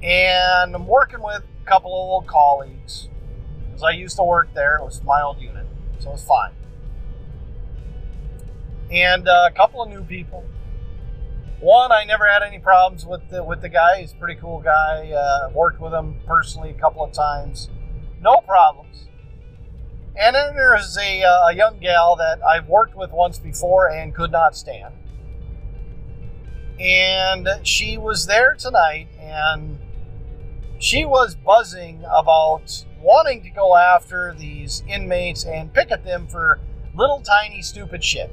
And 0.02 0.74
I'm 0.74 0.88
working 0.88 1.22
with 1.22 1.44
a 1.62 1.66
couple 1.66 1.92
of 1.92 2.10
old 2.10 2.28
colleagues 2.28 3.10
because 3.80 3.94
I 3.94 3.98
used 3.98 4.18
to 4.18 4.24
work 4.24 4.54
there. 4.54 4.78
It 4.78 4.84
was 4.84 5.02
my 5.04 5.22
old 5.22 5.40
unit, 5.40 5.66
so 6.00 6.10
it 6.10 6.12
was 6.14 6.24
fine. 6.24 6.52
And 8.92 9.28
uh, 9.28 9.48
a 9.50 9.52
couple 9.52 9.82
of 9.82 9.90
new 9.90 10.04
people. 10.04 10.44
One, 11.60 11.92
I 11.92 12.04
never 12.06 12.26
had 12.26 12.42
any 12.42 12.60
problems 12.60 13.06
with 13.06 13.30
the, 13.30 13.44
with 13.44 13.62
the 13.62 13.70
guy. 13.70 14.02
He's 14.02 14.14
a 14.14 14.16
pretty 14.16 14.40
cool 14.40 14.60
guy. 14.60 15.12
Uh, 15.12 15.52
worked 15.54 15.80
with 15.80 15.94
him 15.94 16.16
personally 16.26 16.72
a 16.72 16.74
couple 16.74 17.04
of 17.04 17.12
times. 17.12 17.70
No 18.22 18.38
problems. 18.38 19.08
And 20.16 20.36
then 20.36 20.56
there's 20.56 20.98
a, 20.98 21.24
uh, 21.24 21.48
a 21.48 21.56
young 21.56 21.80
gal 21.80 22.16
that 22.16 22.42
I've 22.44 22.68
worked 22.68 22.96
with 22.96 23.12
once 23.12 23.40
before 23.40 23.90
and 23.90 24.16
could 24.16 24.32
not 24.32 24.56
stand. 24.56 24.94
And 26.80 27.48
she 27.64 27.98
was 27.98 28.26
there 28.26 28.56
tonight 28.56 29.08
and 29.20 29.78
she 30.80 31.06
was 31.06 31.36
buzzing 31.36 32.04
about 32.10 32.86
wanting 33.02 33.44
to 33.44 33.50
go 33.50 33.76
after 33.76 34.34
these 34.38 34.84
inmates 34.88 35.46
and 35.46 35.74
pick 35.74 35.92
at 35.92 36.04
them 36.04 36.28
for 36.28 36.60
little 36.96 37.22
tiny 37.22 37.62
stupid 37.62 38.04
shit. 38.04 38.32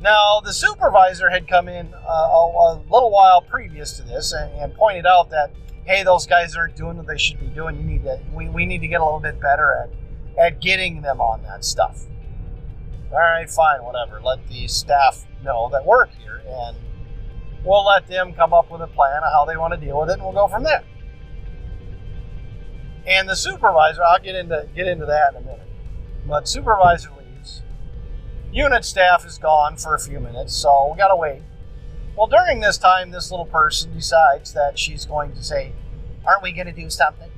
Now, 0.00 0.40
the 0.40 0.52
supervisor 0.52 1.30
had 1.30 1.48
come 1.48 1.68
in 1.68 1.94
uh, 1.94 1.98
a, 2.08 2.74
a, 2.74 2.82
little 2.90 3.10
while 3.10 3.40
previous 3.40 3.96
to 3.96 4.02
this 4.02 4.32
and, 4.32 4.52
and, 4.52 4.74
pointed 4.74 5.06
out 5.06 5.30
that, 5.30 5.50
hey, 5.86 6.02
those 6.02 6.26
guys 6.26 6.54
aren't 6.56 6.76
doing 6.76 6.98
what 6.98 7.06
they 7.06 7.16
should 7.16 7.40
be 7.40 7.46
doing. 7.46 7.76
You 7.76 7.84
need 7.84 8.02
to, 8.04 8.20
we, 8.34 8.48
we 8.48 8.66
need 8.66 8.82
to 8.82 8.86
get 8.86 9.00
a 9.00 9.04
little 9.04 9.20
bit 9.20 9.40
better 9.40 9.72
at, 9.72 9.90
at 10.38 10.60
getting 10.60 11.00
them 11.00 11.22
on 11.22 11.42
that 11.44 11.64
stuff. 11.64 12.02
All 13.12 13.18
right, 13.18 13.48
fine, 13.48 13.82
whatever. 13.82 14.20
Let 14.20 14.46
the 14.48 14.68
staff 14.68 15.24
know 15.42 15.70
that 15.72 15.86
work 15.86 16.10
here, 16.18 16.42
and 16.46 16.76
we'll 17.64 17.86
let 17.86 18.06
them 18.06 18.34
come 18.34 18.52
up 18.52 18.70
with 18.70 18.82
a 18.82 18.88
plan 18.88 19.22
of 19.22 19.32
how 19.32 19.46
they 19.46 19.56
want 19.56 19.72
to 19.72 19.80
deal 19.80 20.00
with 20.00 20.10
it, 20.10 20.14
and 20.14 20.22
we'll 20.22 20.32
go 20.32 20.48
from 20.48 20.64
there. 20.64 20.84
And 23.06 23.28
the 23.28 23.36
supervisor, 23.36 24.02
I'll 24.02 24.20
get 24.20 24.34
into 24.34 24.68
get 24.74 24.86
into 24.86 25.06
that 25.06 25.34
in 25.34 25.42
a 25.42 25.44
minute. 25.44 25.68
But 26.26 26.48
supervisor 26.48 27.10
leaves. 27.18 27.62
Unit 28.50 28.84
staff 28.84 29.26
is 29.26 29.36
gone 29.36 29.76
for 29.76 29.94
a 29.94 29.98
few 29.98 30.20
minutes, 30.20 30.54
so 30.54 30.90
we 30.90 30.98
gotta 30.98 31.16
wait. 31.16 31.42
Well, 32.16 32.28
during 32.28 32.60
this 32.60 32.78
time, 32.78 33.10
this 33.10 33.30
little 33.30 33.46
person 33.46 33.92
decides 33.92 34.52
that 34.54 34.78
she's 34.78 35.04
going 35.04 35.32
to 35.32 35.42
say, 35.42 35.72
Aren't 36.24 36.42
we 36.42 36.52
to 36.52 36.72
do 36.72 36.88
something? 36.88 37.30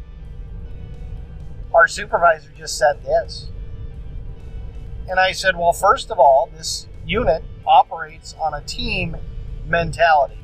Our 1.75 1.89
supervisor 1.89 2.51
just 2.57 2.77
said 2.79 3.03
this. 3.03 3.51
And 5.09 5.19
I 5.19 5.33
said, 5.33 5.57
Well, 5.57 5.73
first 5.73 6.11
of 6.11 6.19
all, 6.19 6.51
this 6.55 6.87
unit 7.05 7.43
operates 7.67 8.35
on 8.35 8.55
a 8.55 8.61
team 8.61 9.17
mentality, 9.67 10.39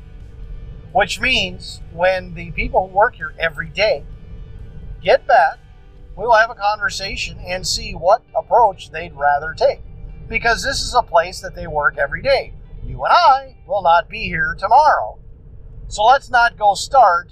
which 0.91 1.21
means 1.21 1.81
when 1.91 2.33
the 2.33 2.51
people 2.51 2.87
who 2.87 2.93
work 2.95 3.15
here 3.15 3.33
every 3.37 3.69
day 3.69 4.03
get 5.03 5.27
back, 5.27 5.57
we 6.17 6.23
will 6.23 6.35
have 6.35 6.49
a 6.49 6.55
conversation 6.55 7.37
and 7.39 7.65
see 7.65 7.93
what 7.93 8.23
approach 8.35 8.91
they'd 8.91 9.13
rather 9.13 9.53
take. 9.53 9.81
Because 10.27 10.63
this 10.63 10.81
is 10.81 10.95
a 10.95 11.01
place 11.01 11.41
that 11.41 11.55
they 11.55 11.67
work 11.67 11.97
every 11.97 12.21
day. 12.21 12.53
You 12.83 13.03
and 13.03 13.13
I 13.13 13.57
will 13.67 13.81
not 13.81 14.09
be 14.09 14.23
here 14.23 14.55
tomorrow. 14.57 15.19
So 15.87 16.03
let's 16.03 16.29
not 16.29 16.57
go 16.57 16.73
start 16.73 17.31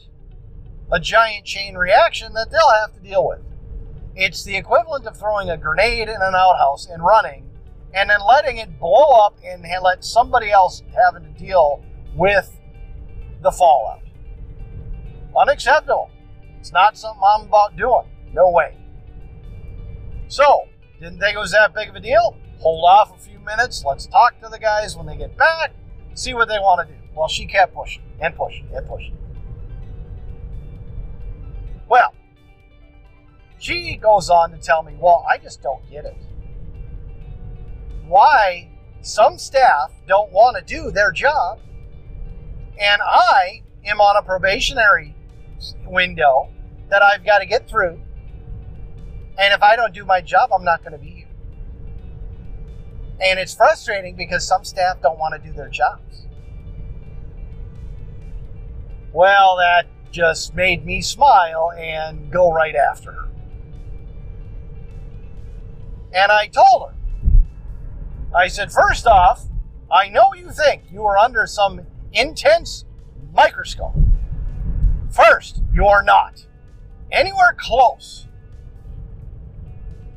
a 0.92 1.00
giant 1.00 1.46
chain 1.46 1.76
reaction 1.76 2.34
that 2.34 2.52
they'll 2.52 2.82
have 2.82 2.94
to 2.94 3.00
deal 3.00 3.26
with. 3.28 3.40
It's 4.16 4.44
the 4.44 4.58
equivalent 4.58 5.08
of 5.08 5.18
throwing 5.18 5.50
a 5.50 5.58
grenade 5.58 6.10
in 6.10 6.22
an 6.22 6.36
outhouse 6.36 6.86
and 6.88 7.02
running, 7.02 7.50
and 7.94 8.10
then 8.10 8.20
letting 8.28 8.58
it 8.58 8.80
blow 8.80 9.26
up 9.26 9.38
and 9.46 9.64
let 9.84 10.04
somebody 10.04 10.52
else 10.52 10.84
having 10.94 11.34
to 11.34 11.40
deal 11.40 11.84
with 12.14 12.60
the 13.42 13.52
fallout. 13.52 14.02
Unacceptable. 15.36 16.12
It's 16.62 16.71
not 16.71 16.95
something 16.95 17.24
I'm 17.26 17.47
about 17.47 17.76
doing. 17.76 18.06
No 18.34 18.52
way. 18.52 18.78
So, 20.28 20.67
didn't 21.00 21.19
think 21.19 21.36
it 21.36 21.39
was 21.39 21.54
that 21.54 21.74
big 21.74 21.89
of 21.89 21.95
a 21.95 22.00
deal. 22.00 22.38
Hold 22.60 22.86
off 22.86 23.15
a 23.15 23.19
few 23.19 23.39
minutes. 23.39 23.84
Let's 23.84 24.06
talk 24.06 24.39
to 24.41 24.47
the 24.47 24.60
guys 24.60 24.95
when 24.95 25.08
they 25.08 25.17
get 25.17 25.36
back, 25.36 25.74
see 26.13 26.36
what 26.36 26.47
they 26.47 26.60
want 26.60 26.88
to 26.88 26.93
do. 26.93 27.00
Well, 27.15 27.28
she 27.28 27.47
kept 27.47 27.74
pushing 27.74 28.04
and 28.21 28.36
pushing 28.36 28.69
and 28.76 28.88
pushing. 28.88 29.17
Well, 31.89 32.13
she 33.58 33.97
goes 33.97 34.30
on 34.30 34.52
to 34.52 34.58
tell 34.60 34.84
me, 34.84 34.93
well, 35.00 35.26
I 35.28 35.39
just 35.39 35.63
don't 35.63 35.82
get 35.89 36.06
it. 36.06 36.15
Why 38.06 38.69
some 39.02 39.39
staff 39.39 39.91
don't 40.08 40.32
want 40.32 40.58
to 40.58 40.63
do 40.63 40.91
their 40.91 41.12
job, 41.12 41.60
and 42.80 43.02
I 43.02 43.63
am 43.84 44.00
on 44.00 44.15
a 44.15 44.21
probationary 44.21 45.15
window 45.86 46.50
that 46.89 47.02
I've 47.02 47.26
got 47.26 47.39
to 47.39 47.45
get 47.45 47.67
through. 47.69 48.02
And 49.38 49.54
if 49.54 49.62
I 49.63 49.76
don't 49.76 49.93
do 49.93 50.06
my 50.06 50.21
job, 50.21 50.52
I'm 50.54 50.63
not 50.63 50.84
going 50.84 50.93
to 50.93 50.97
be 50.97 51.10
here. 51.10 51.28
And 53.21 53.39
it's 53.39 53.54
frustrating 53.54 54.15
because 54.15 54.47
some 54.47 54.63
staff 54.65 55.02
don't 55.02 55.17
want 55.17 55.41
to 55.41 55.47
do 55.47 55.56
their 55.56 55.69
jobs. 55.69 56.28
Well, 59.13 59.58
that 59.58 59.88
just 60.12 60.56
made 60.56 60.86
me 60.86 61.02
smile 61.02 61.71
and 61.78 62.32
go 62.32 62.52
right 62.52 62.76
after 62.76 63.12
her. 63.12 63.30
And 66.13 66.32
I 66.32 66.47
told 66.47 66.89
her, 66.89 66.95
I 68.36 68.47
said, 68.47 68.71
first 68.71 69.08
off, 69.08 69.45
I 69.91 70.10
know 70.10 70.34
you 70.34 70.52
think 70.52 70.84
you 70.91 71.06
are 71.06 71.17
under 71.17 71.45
some 71.45 71.82
intense 72.13 72.86
microscope. 73.34 73.95
First, 75.12 75.62
you 75.74 75.86
are 75.88 76.04
not 76.04 76.45
anywhere 77.12 77.56
close 77.58 78.28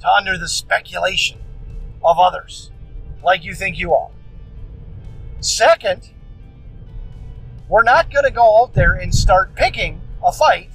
to 0.01 0.09
under 0.09 0.39
the 0.39 0.49
speculation 0.49 1.41
of 2.05 2.19
others 2.19 2.71
like 3.23 3.45
you 3.45 3.55
think 3.55 3.79
you 3.79 3.93
are. 3.95 4.11
Second, 5.41 6.11
we're 7.69 7.83
not 7.83 8.13
going 8.13 8.25
to 8.25 8.31
go 8.31 8.63
out 8.63 8.75
there 8.75 8.93
and 8.93 9.15
start 9.15 9.55
picking 9.55 10.01
a 10.25 10.33
fight 10.33 10.71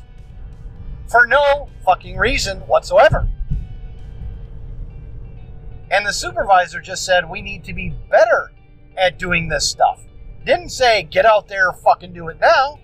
for 1.07 1.25
no 1.25 1.69
fucking 1.85 2.17
reason 2.17 2.59
whatsoever. 2.61 3.29
And 5.91 6.05
the 6.05 6.13
supervisor 6.13 6.81
just 6.81 7.05
said 7.05 7.29
we 7.29 7.41
need 7.41 7.63
to 7.63 7.73
be 7.73 7.95
better 8.09 8.51
at 8.97 9.17
doing 9.17 9.47
this 9.47 9.67
stuff. 9.67 10.03
Didn't 10.45 10.69
say 10.69 11.03
get 11.03 11.25
out 11.25 11.47
there 11.47 11.71
fucking 11.71 12.13
do 12.13 12.27
it 12.27 12.39
now. 12.39 12.79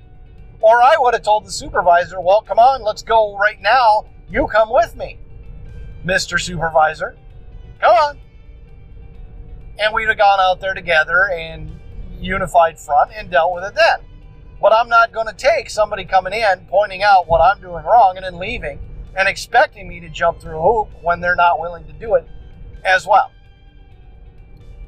Or 0.62 0.82
I 0.82 0.96
would 0.98 1.14
have 1.14 1.24
told 1.24 1.46
the 1.46 1.52
supervisor, 1.52 2.20
well, 2.20 2.42
come 2.42 2.60
on, 2.60 2.84
let's 2.84 3.04
go 3.04 3.38
right 3.38 3.62
now. 3.62 4.06
You 4.30 4.48
come 4.48 4.70
with 4.72 4.96
me, 4.96 5.20
Mr. 6.06 6.40
Supervisor. 6.40 7.18
Come 7.80 7.94
on. 7.94 8.20
And 9.80 9.94
we'd 9.94 10.08
have 10.08 10.18
gone 10.18 10.40
out 10.40 10.62
there 10.62 10.74
together 10.74 11.30
and 11.32 11.72
unified 12.20 12.80
front 12.80 13.12
and 13.16 13.30
dealt 13.30 13.54
with 13.54 13.66
it 13.66 13.76
then. 13.76 14.00
But 14.62 14.74
I'm 14.74 14.88
not 14.88 15.12
going 15.12 15.28
to 15.28 15.34
take 15.34 15.70
somebody 15.70 16.06
coming 16.06 16.34
in, 16.34 16.66
pointing 16.70 17.04
out 17.04 17.28
what 17.28 17.40
I'm 17.40 17.62
doing 17.62 17.84
wrong, 17.84 18.14
and 18.16 18.26
then 18.26 18.40
leaving 18.40 18.80
and 19.16 19.28
expecting 19.28 19.88
me 19.88 20.00
to 20.00 20.10
jump 20.10 20.40
through 20.40 20.58
a 20.58 20.62
hoop 20.62 20.90
when 21.04 21.20
they're 21.20 21.36
not 21.36 21.60
willing 21.60 21.86
to 21.86 21.94
do 21.94 22.16
it 22.16 22.28
as 22.84 23.06
well. 23.06 23.32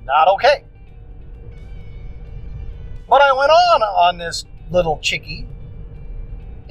Not 0.04 0.28
okay. 0.30 0.64
But 3.10 3.22
I 3.22 3.32
went 3.34 3.52
on 3.52 3.82
on 3.82 4.18
this 4.18 4.46
little 4.70 5.00
chickie 5.00 5.48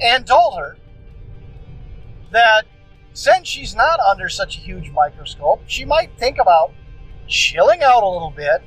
and 0.01 0.25
told 0.25 0.57
her 0.57 0.77
that 2.31 2.65
since 3.13 3.47
she's 3.47 3.75
not 3.75 3.99
under 3.99 4.29
such 4.29 4.57
a 4.57 4.59
huge 4.59 4.91
microscope, 4.91 5.61
she 5.65 5.85
might 5.85 6.11
think 6.17 6.37
about 6.37 6.71
chilling 7.27 7.81
out 7.81 8.03
a 8.03 8.07
little 8.07 8.33
bit, 8.35 8.61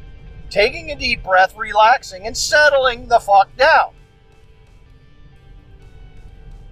taking 0.48 0.90
a 0.90 0.96
deep 0.96 1.22
breath, 1.22 1.56
relaxing, 1.56 2.26
and 2.26 2.36
settling 2.36 3.08
the 3.08 3.20
fuck 3.20 3.54
down. 3.56 3.92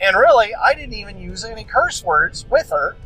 And 0.00 0.16
really, 0.16 0.54
I 0.54 0.74
didn't 0.74 0.94
even 0.94 1.18
use 1.18 1.44
any 1.44 1.64
curse 1.64 2.02
words 2.04 2.46
with 2.48 2.70
her 2.70 2.96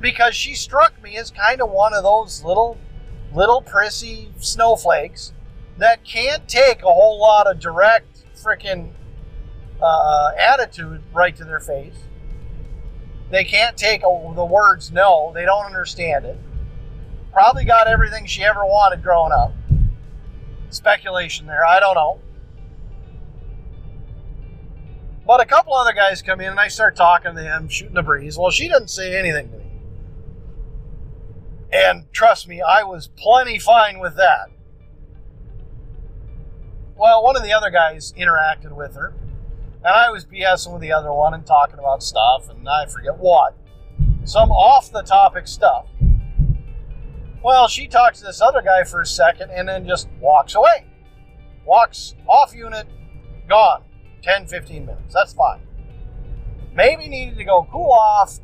because 0.00 0.34
she 0.34 0.54
struck 0.54 1.00
me 1.02 1.16
as 1.16 1.30
kind 1.30 1.60
of 1.60 1.70
one 1.70 1.94
of 1.94 2.02
those 2.02 2.44
little, 2.44 2.78
little 3.32 3.62
prissy 3.62 4.32
snowflakes 4.38 5.32
that 5.78 6.04
can't 6.04 6.48
take 6.48 6.82
a 6.82 6.92
whole 6.92 7.20
lot 7.20 7.46
of 7.46 7.58
direct 7.58 8.24
freaking 8.36 8.92
uh, 9.82 10.30
attitude 10.38 11.02
right 11.12 11.36
to 11.36 11.44
their 11.44 11.60
face. 11.60 11.96
They 13.30 13.44
can't 13.44 13.76
take 13.76 14.02
a, 14.02 14.32
the 14.34 14.44
words 14.44 14.92
no, 14.92 15.32
they 15.34 15.44
don't 15.44 15.64
understand 15.64 16.24
it. 16.24 16.38
Probably 17.32 17.64
got 17.64 17.88
everything 17.88 18.26
she 18.26 18.44
ever 18.44 18.64
wanted 18.64 19.02
growing 19.02 19.32
up. 19.32 19.52
Speculation 20.70 21.46
there, 21.46 21.64
I 21.64 21.80
don't 21.80 21.94
know. 21.94 22.20
But 25.26 25.40
a 25.40 25.46
couple 25.46 25.74
other 25.74 25.92
guys 25.92 26.20
come 26.20 26.40
in 26.40 26.48
and 26.48 26.60
I 26.60 26.68
start 26.68 26.96
talking 26.96 27.34
to 27.34 27.40
them, 27.40 27.68
shooting 27.68 27.94
the 27.94 28.02
breeze. 28.02 28.36
Well, 28.36 28.50
she 28.50 28.68
doesn't 28.68 28.90
say 28.90 29.18
anything 29.18 29.50
to 29.50 29.56
me. 29.56 29.64
And 31.72 32.12
trust 32.12 32.48
me, 32.48 32.60
I 32.60 32.82
was 32.82 33.08
plenty 33.16 33.58
fine 33.58 33.98
with 33.98 34.16
that. 34.16 34.50
Well, 36.96 37.22
one 37.22 37.36
of 37.36 37.42
the 37.42 37.52
other 37.52 37.70
guys 37.70 38.12
interacted 38.12 38.72
with 38.72 38.94
her, 38.94 39.14
and 39.84 39.94
I 39.94 40.10
was 40.10 40.24
BSing 40.24 40.72
with 40.72 40.82
the 40.82 40.92
other 40.92 41.12
one 41.12 41.34
and 41.34 41.44
talking 41.44 41.78
about 41.78 42.02
stuff, 42.02 42.48
and 42.48 42.68
I 42.68 42.86
forget 42.86 43.18
what. 43.18 43.56
Some 44.24 44.52
off 44.52 44.92
the 44.92 45.02
topic 45.02 45.48
stuff. 45.48 45.86
Well, 47.42 47.66
she 47.66 47.88
talks 47.88 48.20
to 48.20 48.26
this 48.26 48.40
other 48.40 48.62
guy 48.62 48.84
for 48.84 49.00
a 49.00 49.06
second 49.06 49.50
and 49.50 49.68
then 49.68 49.86
just 49.86 50.08
walks 50.20 50.54
away. 50.54 50.86
Walks 51.64 52.14
off 52.28 52.54
unit, 52.54 52.86
gone. 53.48 53.82
10, 54.22 54.46
15 54.46 54.86
minutes. 54.86 55.12
That's 55.12 55.32
fine. 55.32 55.60
Maybe 56.72 57.08
needed 57.08 57.36
to 57.38 57.44
go 57.44 57.66
cool 57.70 57.90
off 57.90 58.38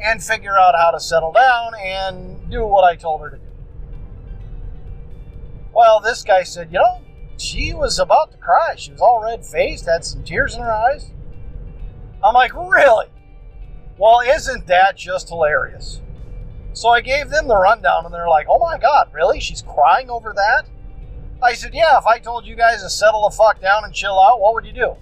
and 0.00 0.22
figure 0.22 0.56
out 0.56 0.74
how 0.78 0.92
to 0.92 1.00
settle 1.00 1.32
down 1.32 1.72
and 1.74 2.48
do 2.48 2.64
what 2.64 2.84
I 2.84 2.94
told 2.94 3.20
her 3.22 3.30
to 3.30 3.36
do. 3.36 3.42
Well, 5.74 5.98
this 5.98 6.22
guy 6.22 6.44
said, 6.44 6.72
you 6.72 6.78
know, 6.78 7.00
she 7.44 7.74
was 7.74 7.98
about 7.98 8.32
to 8.32 8.38
cry. 8.38 8.74
She 8.76 8.92
was 8.92 9.00
all 9.00 9.22
red 9.22 9.44
faced, 9.44 9.86
had 9.86 10.04
some 10.04 10.24
tears 10.24 10.54
in 10.54 10.62
her 10.62 10.72
eyes. 10.72 11.10
I'm 12.22 12.34
like, 12.34 12.54
really? 12.54 13.06
Well, 13.98 14.20
isn't 14.20 14.66
that 14.66 14.96
just 14.96 15.28
hilarious? 15.28 16.00
So 16.72 16.88
I 16.88 17.00
gave 17.00 17.30
them 17.30 17.46
the 17.46 17.56
rundown, 17.56 18.04
and 18.04 18.12
they're 18.12 18.28
like, 18.28 18.46
oh 18.48 18.58
my 18.58 18.78
God, 18.78 19.10
really? 19.12 19.38
She's 19.38 19.62
crying 19.62 20.10
over 20.10 20.32
that? 20.34 20.66
I 21.42 21.52
said, 21.52 21.74
yeah, 21.74 21.98
if 21.98 22.06
I 22.06 22.18
told 22.18 22.46
you 22.46 22.56
guys 22.56 22.82
to 22.82 22.90
settle 22.90 23.28
the 23.28 23.36
fuck 23.36 23.60
down 23.60 23.84
and 23.84 23.92
chill 23.92 24.18
out, 24.18 24.40
what 24.40 24.54
would 24.54 24.64
you 24.64 24.72
do? 24.72 24.96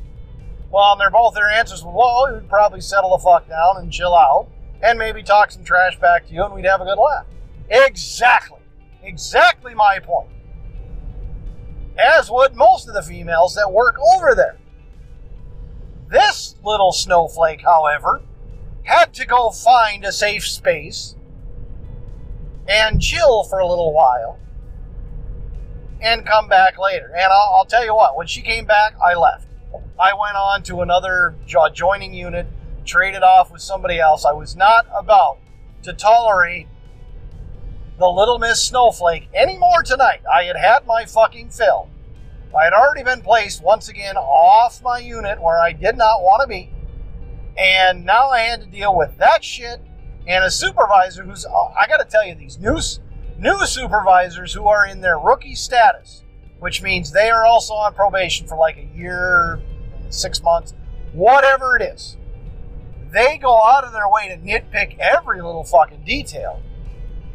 Well, 0.71 0.93
and 0.93 1.01
they're 1.01 1.11
both 1.11 1.35
their 1.35 1.51
answers 1.51 1.85
were, 1.85 1.93
well, 1.93 2.33
we'd 2.33 2.49
probably 2.49 2.81
settle 2.81 3.17
the 3.17 3.23
fuck 3.23 3.49
down 3.49 3.77
and 3.77 3.93
chill 3.93 4.15
out 4.15 4.49
and 4.83 4.99
maybe 4.99 5.23
talk 5.23 5.51
some 5.51 5.63
trash 5.63 5.99
back 6.01 6.27
to 6.27 6.35
you 6.35 6.43
and 6.45 6.53
we'd 6.55 6.65
have 6.65 6.81
a 6.81 6.85
good 6.85 6.99
laugh. 6.99 7.27
Exactly. 7.71 8.59
Exactly 9.03 9.75
my 9.75 9.99
point. 9.99 10.29
As 11.99 12.31
would 12.31 12.55
most 12.55 12.89
of 12.89 12.95
the 12.95 13.03
females 13.03 13.55
that 13.55 13.73
work 13.73 13.97
over 14.15 14.35
there. 14.35 14.59
This 16.11 16.57
little 16.65 16.93
snowflake, 16.93 17.63
however, 17.63 18.23
had 18.85 19.15
to 19.15 19.27
go 19.27 19.51
find 19.51 20.05
a 20.05 20.13
safe 20.13 20.47
space 20.47 21.17
and 22.69 23.01
chill 23.01 23.45
for 23.45 23.59
a 23.59 23.67
little 23.67 23.93
while 23.93 24.39
and 26.01 26.27
come 26.27 26.49
back 26.49 26.79
later. 26.79 27.13
And 27.15 27.33
I'll, 27.33 27.55
I'll 27.57 27.65
tell 27.65 27.85
you 27.85 27.95
what, 27.95 28.17
when 28.17 28.27
she 28.27 28.43
came 28.43 28.67
back, 28.67 28.95
I 29.03 29.15
left. 29.15 29.47
I 29.99 30.13
went 30.15 30.37
on 30.37 30.63
to 30.65 30.83
another 30.83 31.37
joining 31.47 32.13
unit, 32.13 32.47
traded 32.85 33.23
off 33.23 33.53
with 33.53 33.63
somebody 33.63 34.01
else. 34.01 34.25
I 34.25 34.33
was 34.33 34.57
not 34.57 34.87
about 34.95 35.39
to 35.83 35.93
tolerate 35.93 36.67
the 37.99 38.09
Little 38.09 38.39
Miss 38.39 38.63
Snowflake 38.63 39.29
anymore 39.35 39.83
tonight. 39.83 40.23
I 40.33 40.45
had 40.45 40.57
had 40.57 40.87
my 40.87 41.05
fucking 41.05 41.51
fill. 41.51 41.89
I 42.59 42.65
had 42.65 42.73
already 42.73 43.03
been 43.03 43.23
placed 43.23 43.63
once 43.63 43.89
again 43.89 44.17
off 44.17 44.83
my 44.83 44.99
unit 44.99 45.41
where 45.41 45.61
I 45.61 45.73
did 45.73 45.97
not 45.97 46.23
want 46.23 46.43
to 46.43 46.49
be. 46.49 46.71
And 47.57 48.05
now 48.05 48.29
I 48.29 48.41
had 48.41 48.61
to 48.61 48.67
deal 48.67 48.97
with 48.97 49.17
that 49.19 49.45
shit 49.45 49.81
and 50.27 50.45
a 50.45 50.51
supervisor 50.51 51.25
who's, 51.25 51.45
uh, 51.45 51.51
I 51.51 51.87
got 51.87 51.99
to 51.99 52.05
tell 52.05 52.27
you, 52.27 52.35
these 52.35 52.59
new, 52.59 52.79
new 53.39 53.67
supervisors 53.67 54.53
who 54.53 54.69
are 54.69 54.87
in 54.87 55.01
their 55.01 55.19
rookie 55.19 55.55
status 55.55 56.23
which 56.63 56.81
means 56.81 57.11
they 57.11 57.29
are 57.29 57.45
also 57.45 57.75
on 57.75 57.93
probation 57.93 58.47
for 58.47 58.57
like 58.57 58.77
a 58.77 58.97
year, 58.97 59.61
six 60.11 60.41
months, 60.45 60.75
whatever 61.13 61.75
it 61.77 61.83
is. 61.83 62.17
They 63.11 63.37
go 63.37 63.61
out 63.65 63.83
of 63.83 63.93
their 63.93 64.09
way 64.09 64.29
to 64.29 64.37
nitpick 64.37 64.97
every 65.01 65.43
little 65.43 65.65
fucking 65.65 66.05
detail 66.05 66.63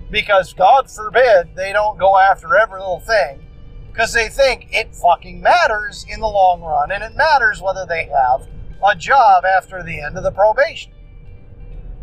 because, 0.09 0.53
God 0.53 0.89
forbid, 0.89 1.55
they 1.55 1.73
don't 1.73 1.97
go 1.97 2.17
after 2.17 2.55
every 2.55 2.79
little 2.79 2.99
thing 2.99 3.43
because 3.91 4.13
they 4.13 4.29
think 4.29 4.67
it 4.71 4.95
fucking 4.95 5.41
matters 5.41 6.05
in 6.07 6.19
the 6.19 6.27
long 6.27 6.61
run 6.61 6.91
and 6.91 7.03
it 7.03 7.15
matters 7.15 7.61
whether 7.61 7.85
they 7.85 8.05
have 8.05 8.47
a 8.87 8.95
job 8.95 9.43
after 9.43 9.81
the 9.83 9.99
end 9.99 10.17
of 10.17 10.23
the 10.23 10.31
probation. 10.31 10.91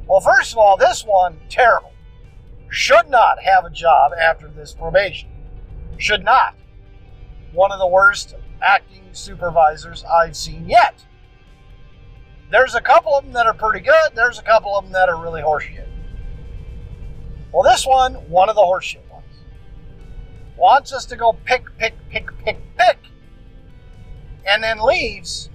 Well, 0.06 0.20
first 0.20 0.52
of 0.52 0.58
all, 0.58 0.76
this 0.76 1.04
one, 1.04 1.38
terrible. 1.48 1.92
Should 2.68 3.08
not 3.08 3.42
have 3.42 3.64
a 3.64 3.70
job 3.70 4.12
after 4.20 4.48
this 4.48 4.74
probation. 4.74 5.30
Should 5.96 6.24
not 6.24 6.56
one 7.52 7.70
of 7.70 7.78
the 7.78 7.86
worst 7.86 8.34
acting 8.60 9.04
supervisors 9.12 10.04
I've 10.04 10.36
seen 10.36 10.68
yet. 10.68 11.04
There's 12.50 12.74
a 12.74 12.80
couple 12.80 13.14
of 13.14 13.24
them 13.24 13.32
that 13.34 13.46
are 13.46 13.54
pretty 13.54 13.84
good, 13.84 14.10
there's 14.14 14.38
a 14.38 14.42
couple 14.42 14.76
of 14.76 14.84
them 14.84 14.92
that 14.92 15.08
are 15.08 15.22
really 15.22 15.40
horseshit. 15.40 15.83
Well, 17.54 17.62
this 17.62 17.86
one, 17.86 18.14
one 18.28 18.48
of 18.48 18.56
the 18.56 18.62
horseshit 18.62 19.08
ones, 19.08 19.24
wants 20.56 20.92
us 20.92 21.04
to 21.04 21.14
go 21.14 21.34
pick, 21.44 21.66
pick, 21.78 21.94
pick, 22.10 22.36
pick, 22.44 22.58
pick, 22.76 22.98
and 24.44 24.60
then 24.60 24.84
leaves 24.84 25.50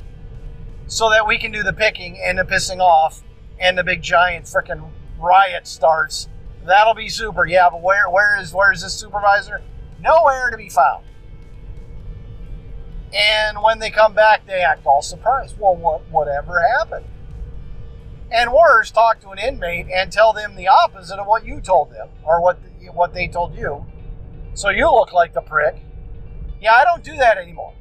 so 0.87 1.09
that 1.09 1.27
we 1.27 1.37
can 1.37 1.51
do 1.51 1.61
the 1.61 1.73
picking 1.73 2.17
and 2.17 2.39
the 2.39 2.43
pissing 2.43 2.79
off 2.79 3.21
and 3.59 3.77
the 3.77 3.83
big 3.83 4.01
giant 4.01 4.45
freaking 4.45 4.89
riot 5.19 5.67
starts. 5.67 6.29
That'll 6.65 6.93
be 6.93 7.09
super. 7.09 7.45
Yeah, 7.45 7.67
but 7.69 7.81
where 7.81 8.09
where 8.09 8.39
is 8.39 8.53
where 8.53 8.71
is 8.71 8.81
this 8.81 8.93
supervisor? 8.93 9.61
Nowhere 9.99 10.51
to 10.51 10.55
be 10.57 10.69
found. 10.69 11.03
And 13.13 13.61
when 13.61 13.79
they 13.79 13.89
come 13.91 14.13
back, 14.13 14.47
they 14.47 14.61
act 14.61 14.85
all 14.85 15.01
surprised. 15.01 15.59
Well, 15.59 15.75
what 15.75 16.09
whatever 16.09 16.61
happened? 16.61 17.07
And 18.31 18.51
worse, 18.53 18.91
talk 18.91 19.19
to 19.21 19.29
an 19.29 19.39
inmate 19.39 19.87
and 19.93 20.11
tell 20.11 20.33
them 20.33 20.55
the 20.55 20.67
opposite 20.67 21.19
of 21.19 21.27
what 21.27 21.45
you 21.45 21.61
told 21.61 21.91
them 21.91 22.09
or 22.23 22.41
what 22.41 22.59
what 22.93 23.13
they 23.13 23.27
told 23.27 23.55
you. 23.55 23.85
So 24.53 24.69
you 24.69 24.91
look 24.91 25.13
like 25.13 25.33
the 25.33 25.41
prick. 25.41 25.77
Yeah, 26.61 26.73
I 26.73 26.83
don't 26.83 27.03
do 27.03 27.15
that 27.17 27.37
anymore. 27.37 27.73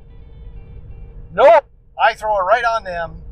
Nope. 1.33 1.65
I 2.01 2.15
throw 2.15 2.39
it 2.39 2.43
right 2.43 2.65
on 2.65 2.85
them. 2.85 3.23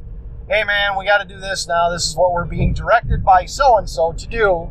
Hey 0.49 0.65
man, 0.65 0.97
we 0.99 1.05
got 1.05 1.19
to 1.19 1.25
do 1.25 1.41
this 1.41 1.67
now. 1.67 1.89
This 1.91 2.07
is 2.07 2.17
what 2.17 2.33
we're 2.33 2.45
being 2.45 2.73
directed 2.73 3.25
by 3.25 3.47
so 3.47 3.79
and 3.79 3.89
so 3.89 4.13
to 4.13 4.27
do. 4.27 4.71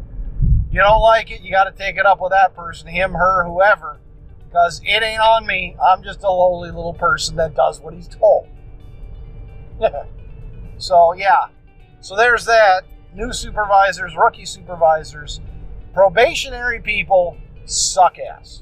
You 0.72 0.82
don't 0.82 1.02
like 1.02 1.32
it, 1.32 1.42
you 1.42 1.52
got 1.52 1.64
to 1.64 1.72
take 1.72 1.98
it 1.98 2.06
up 2.06 2.20
with 2.20 2.32
that 2.32 2.56
person, 2.56 2.90
him, 2.90 3.14
her, 3.14 3.46
whoever 3.46 4.00
because 4.56 4.80
it 4.86 5.04
ain't 5.04 5.20
on 5.20 5.46
me. 5.46 5.76
I'm 5.86 6.02
just 6.02 6.24
a 6.24 6.30
lowly 6.30 6.72
little 6.72 6.94
person 6.94 7.36
that 7.36 7.56
does 7.56 7.82
what 7.82 7.94
he's 7.94 8.08
told. 8.08 8.48
so, 10.78 11.12
yeah. 11.12 11.48
So 12.06 12.16
there's 12.16 12.46
that. 12.46 12.84
New 13.16 13.34
supervisors, 13.34 14.16
rookie 14.16 14.46
supervisors, 14.46 15.42
probationary 15.92 16.80
people 16.80 17.36
suck 17.66 18.20
ass. 18.20 18.62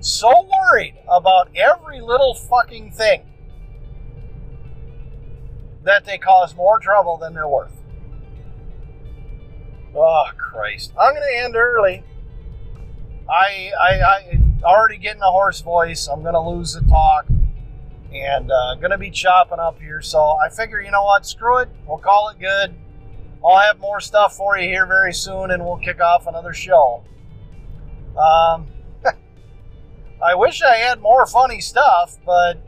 So 0.00 0.48
worried 0.50 0.94
about 1.06 1.54
every 1.54 2.00
little 2.00 2.34
fucking 2.34 2.92
thing 2.92 3.26
that 5.84 6.06
they 6.06 6.16
cause 6.16 6.56
more 6.56 6.80
trouble 6.80 7.18
than 7.18 7.34
they're 7.34 7.46
worth. 7.46 7.76
Oh, 9.94 10.24
Christ. 10.38 10.94
I'm 10.98 11.14
to 11.14 11.36
end 11.36 11.54
early. 11.54 12.02
I, 13.28 13.72
I, 13.78 14.00
I 14.00 14.40
already 14.62 14.96
getting 14.96 15.20
a 15.20 15.30
hoarse 15.30 15.60
voice. 15.60 16.06
I'm 16.06 16.22
gonna 16.22 16.48
lose 16.48 16.72
the 16.72 16.80
talk, 16.80 17.26
and 18.12 18.50
uh, 18.50 18.74
gonna 18.76 18.98
be 18.98 19.10
chopping 19.10 19.58
up 19.58 19.80
here. 19.80 20.00
So 20.00 20.36
I 20.44 20.48
figure, 20.48 20.80
you 20.80 20.90
know 20.90 21.04
what? 21.04 21.26
Screw 21.26 21.58
it. 21.58 21.68
We'll 21.86 21.98
call 21.98 22.28
it 22.30 22.38
good. 22.38 22.74
I'll 23.44 23.58
have 23.58 23.78
more 23.78 24.00
stuff 24.00 24.36
for 24.36 24.58
you 24.58 24.68
here 24.68 24.86
very 24.86 25.14
soon, 25.14 25.50
and 25.50 25.64
we'll 25.64 25.78
kick 25.78 26.00
off 26.00 26.26
another 26.26 26.52
show. 26.52 27.02
Um, 28.10 28.68
I 30.22 30.34
wish 30.34 30.62
I 30.62 30.76
had 30.76 31.00
more 31.00 31.26
funny 31.26 31.60
stuff, 31.60 32.18
but 32.26 32.58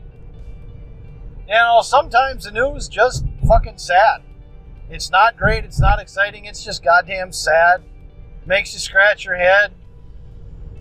you 1.47 1.53
know, 1.53 1.81
sometimes 1.83 2.45
the 2.45 2.51
news 2.51 2.87
just 2.87 3.25
fucking 3.47 3.77
sad. 3.77 4.21
It's 4.89 5.11
not 5.11 5.37
great. 5.37 5.63
It's 5.63 5.79
not 5.79 5.99
exciting. 5.99 6.45
It's 6.45 6.63
just 6.63 6.83
goddamn 6.83 7.31
sad. 7.31 7.83
Makes 8.45 8.73
you 8.73 8.79
scratch 8.79 9.25
your 9.25 9.35
head, 9.35 9.73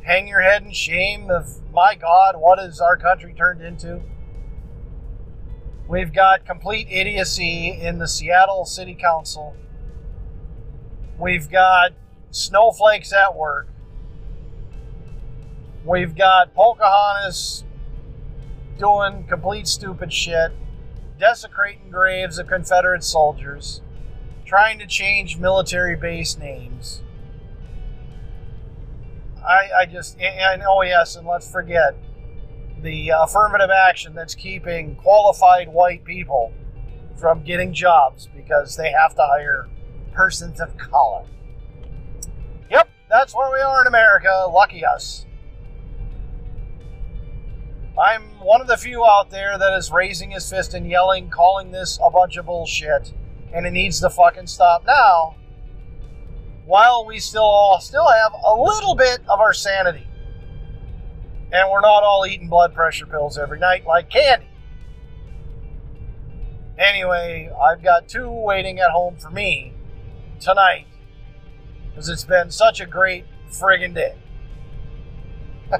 hang 0.03 0.27
your 0.27 0.41
head 0.41 0.63
in 0.63 0.73
shame 0.73 1.31
of 1.31 1.63
my 1.73 1.95
God, 1.95 2.37
what 2.37 2.59
has 2.59 2.81
our 2.81 2.97
country 2.97 3.35
turned 3.35 3.63
into? 3.63 4.03
We've 5.93 6.11
got 6.15 6.47
complete 6.47 6.89
idiocy 6.91 7.79
in 7.79 7.99
the 7.99 8.09
Seattle 8.09 8.65
City 8.65 8.95
Council. 8.95 9.55
We've 11.19 11.51
got 11.51 11.93
snowflakes 12.31 13.13
at 13.13 13.37
work. 13.37 13.69
We've 15.85 16.17
got 16.17 16.55
Pocahontas 16.55 17.65
doing 18.79 19.27
complete 19.29 19.69
stupid 19.69 20.15
shit, 20.15 20.53
desecrating 21.19 21.91
graves 21.91 22.39
of 22.39 22.47
Confederate 22.47 23.05
soldiers, 23.05 23.83
trying 24.47 24.79
to 24.79 24.87
change 24.87 25.37
military 25.37 25.95
base 25.95 26.39
names. 26.39 27.03
I, 29.47 29.69
I 29.81 29.85
just, 29.85 30.19
and 30.19 30.63
oh 30.67 30.81
yes, 30.81 31.17
and 31.17 31.27
let's 31.27 31.53
forget 31.53 31.95
the 32.83 33.13
affirmative 33.15 33.71
action 33.71 34.15
that's 34.15 34.35
keeping 34.35 34.97
qualified 34.97 35.69
white 35.69 36.05
people 36.05 36.53
from 37.17 37.43
getting 37.45 37.73
jobs 37.73 38.29
because 38.35 38.77
they 38.77 38.91
have 38.91 39.15
to 39.15 39.23
hire 39.23 39.69
persons 40.13 40.61
of 40.61 40.77
color. 40.77 41.25
Yep, 42.71 42.89
that's 43.09 43.35
where 43.35 43.51
we 43.53 43.61
are 43.61 43.83
in 43.83 43.87
America. 43.87 44.49
Lucky 44.53 44.85
us. 44.85 45.27
I'm 48.01 48.23
one 48.41 48.61
of 48.61 48.67
the 48.67 48.77
few 48.77 49.05
out 49.05 49.31
there 49.31 49.59
that 49.59 49.77
is 49.77 49.93
raising 49.93 50.31
his 50.31 50.49
fist 50.49 50.75
and 50.75 50.89
yelling, 50.89 51.29
calling 51.29 51.71
this 51.71 51.99
a 52.03 52.11
bunch 52.11 52.37
of 52.37 52.47
bullshit, 52.47 53.13
and 53.53 53.67
it 53.67 53.71
needs 53.71 54.01
to 54.01 54.11
fucking 54.11 54.47
stop 54.47 54.85
now. 54.87 55.37
While 56.65 57.05
we 57.07 57.19
still 57.19 57.43
all 57.43 57.81
still 57.81 58.09
have 58.09 58.33
a 58.33 58.55
little 58.55 58.95
bit 58.95 59.21
of 59.29 59.41
our 59.41 59.53
sanity, 59.53 60.07
and 61.53 61.71
we're 61.71 61.81
not 61.81 62.03
all 62.03 62.27
eating 62.27 62.49
blood 62.49 62.75
pressure 62.75 63.07
pills 63.07 63.39
every 63.39 63.59
night 63.59 63.87
like 63.87 64.11
candy. 64.11 64.47
Anyway, 66.79 67.51
I've 67.63 67.83
got 67.83 68.09
two 68.09 68.31
waiting 68.31 68.81
at 68.81 68.91
home 68.91 69.17
for 69.17 69.31
me 69.31 69.75
tonight 70.41 70.87
because 71.91 72.09
it's 72.09 72.25
been 72.25 72.51
such 72.51 72.81
a 72.81 72.87
great 72.87 73.27
friggin' 73.51 73.95
day. 73.95 74.17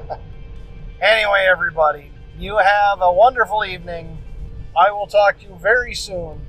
Anyway, 1.03 1.45
everybody, 1.51 2.13
you 2.37 2.55
have 2.59 3.01
a 3.01 3.11
wonderful 3.11 3.65
evening. 3.65 4.19
I 4.73 4.89
will 4.91 5.05
talk 5.05 5.37
to 5.39 5.47
you 5.47 5.55
very 5.61 5.93
soon. 5.93 6.45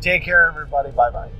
Take 0.00 0.24
care, 0.24 0.46
everybody. 0.46 0.90
Bye 0.90 1.10
bye. 1.10 1.30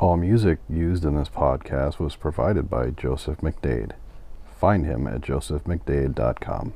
All 0.00 0.16
music 0.16 0.60
used 0.66 1.04
in 1.04 1.14
this 1.14 1.28
podcast 1.28 1.98
was 1.98 2.16
provided 2.16 2.70
by 2.70 2.88
Joseph 2.88 3.42
McDade. 3.42 3.92
Find 4.58 4.86
him 4.86 5.06
at 5.06 5.20
josephmcdade.com. 5.20 6.72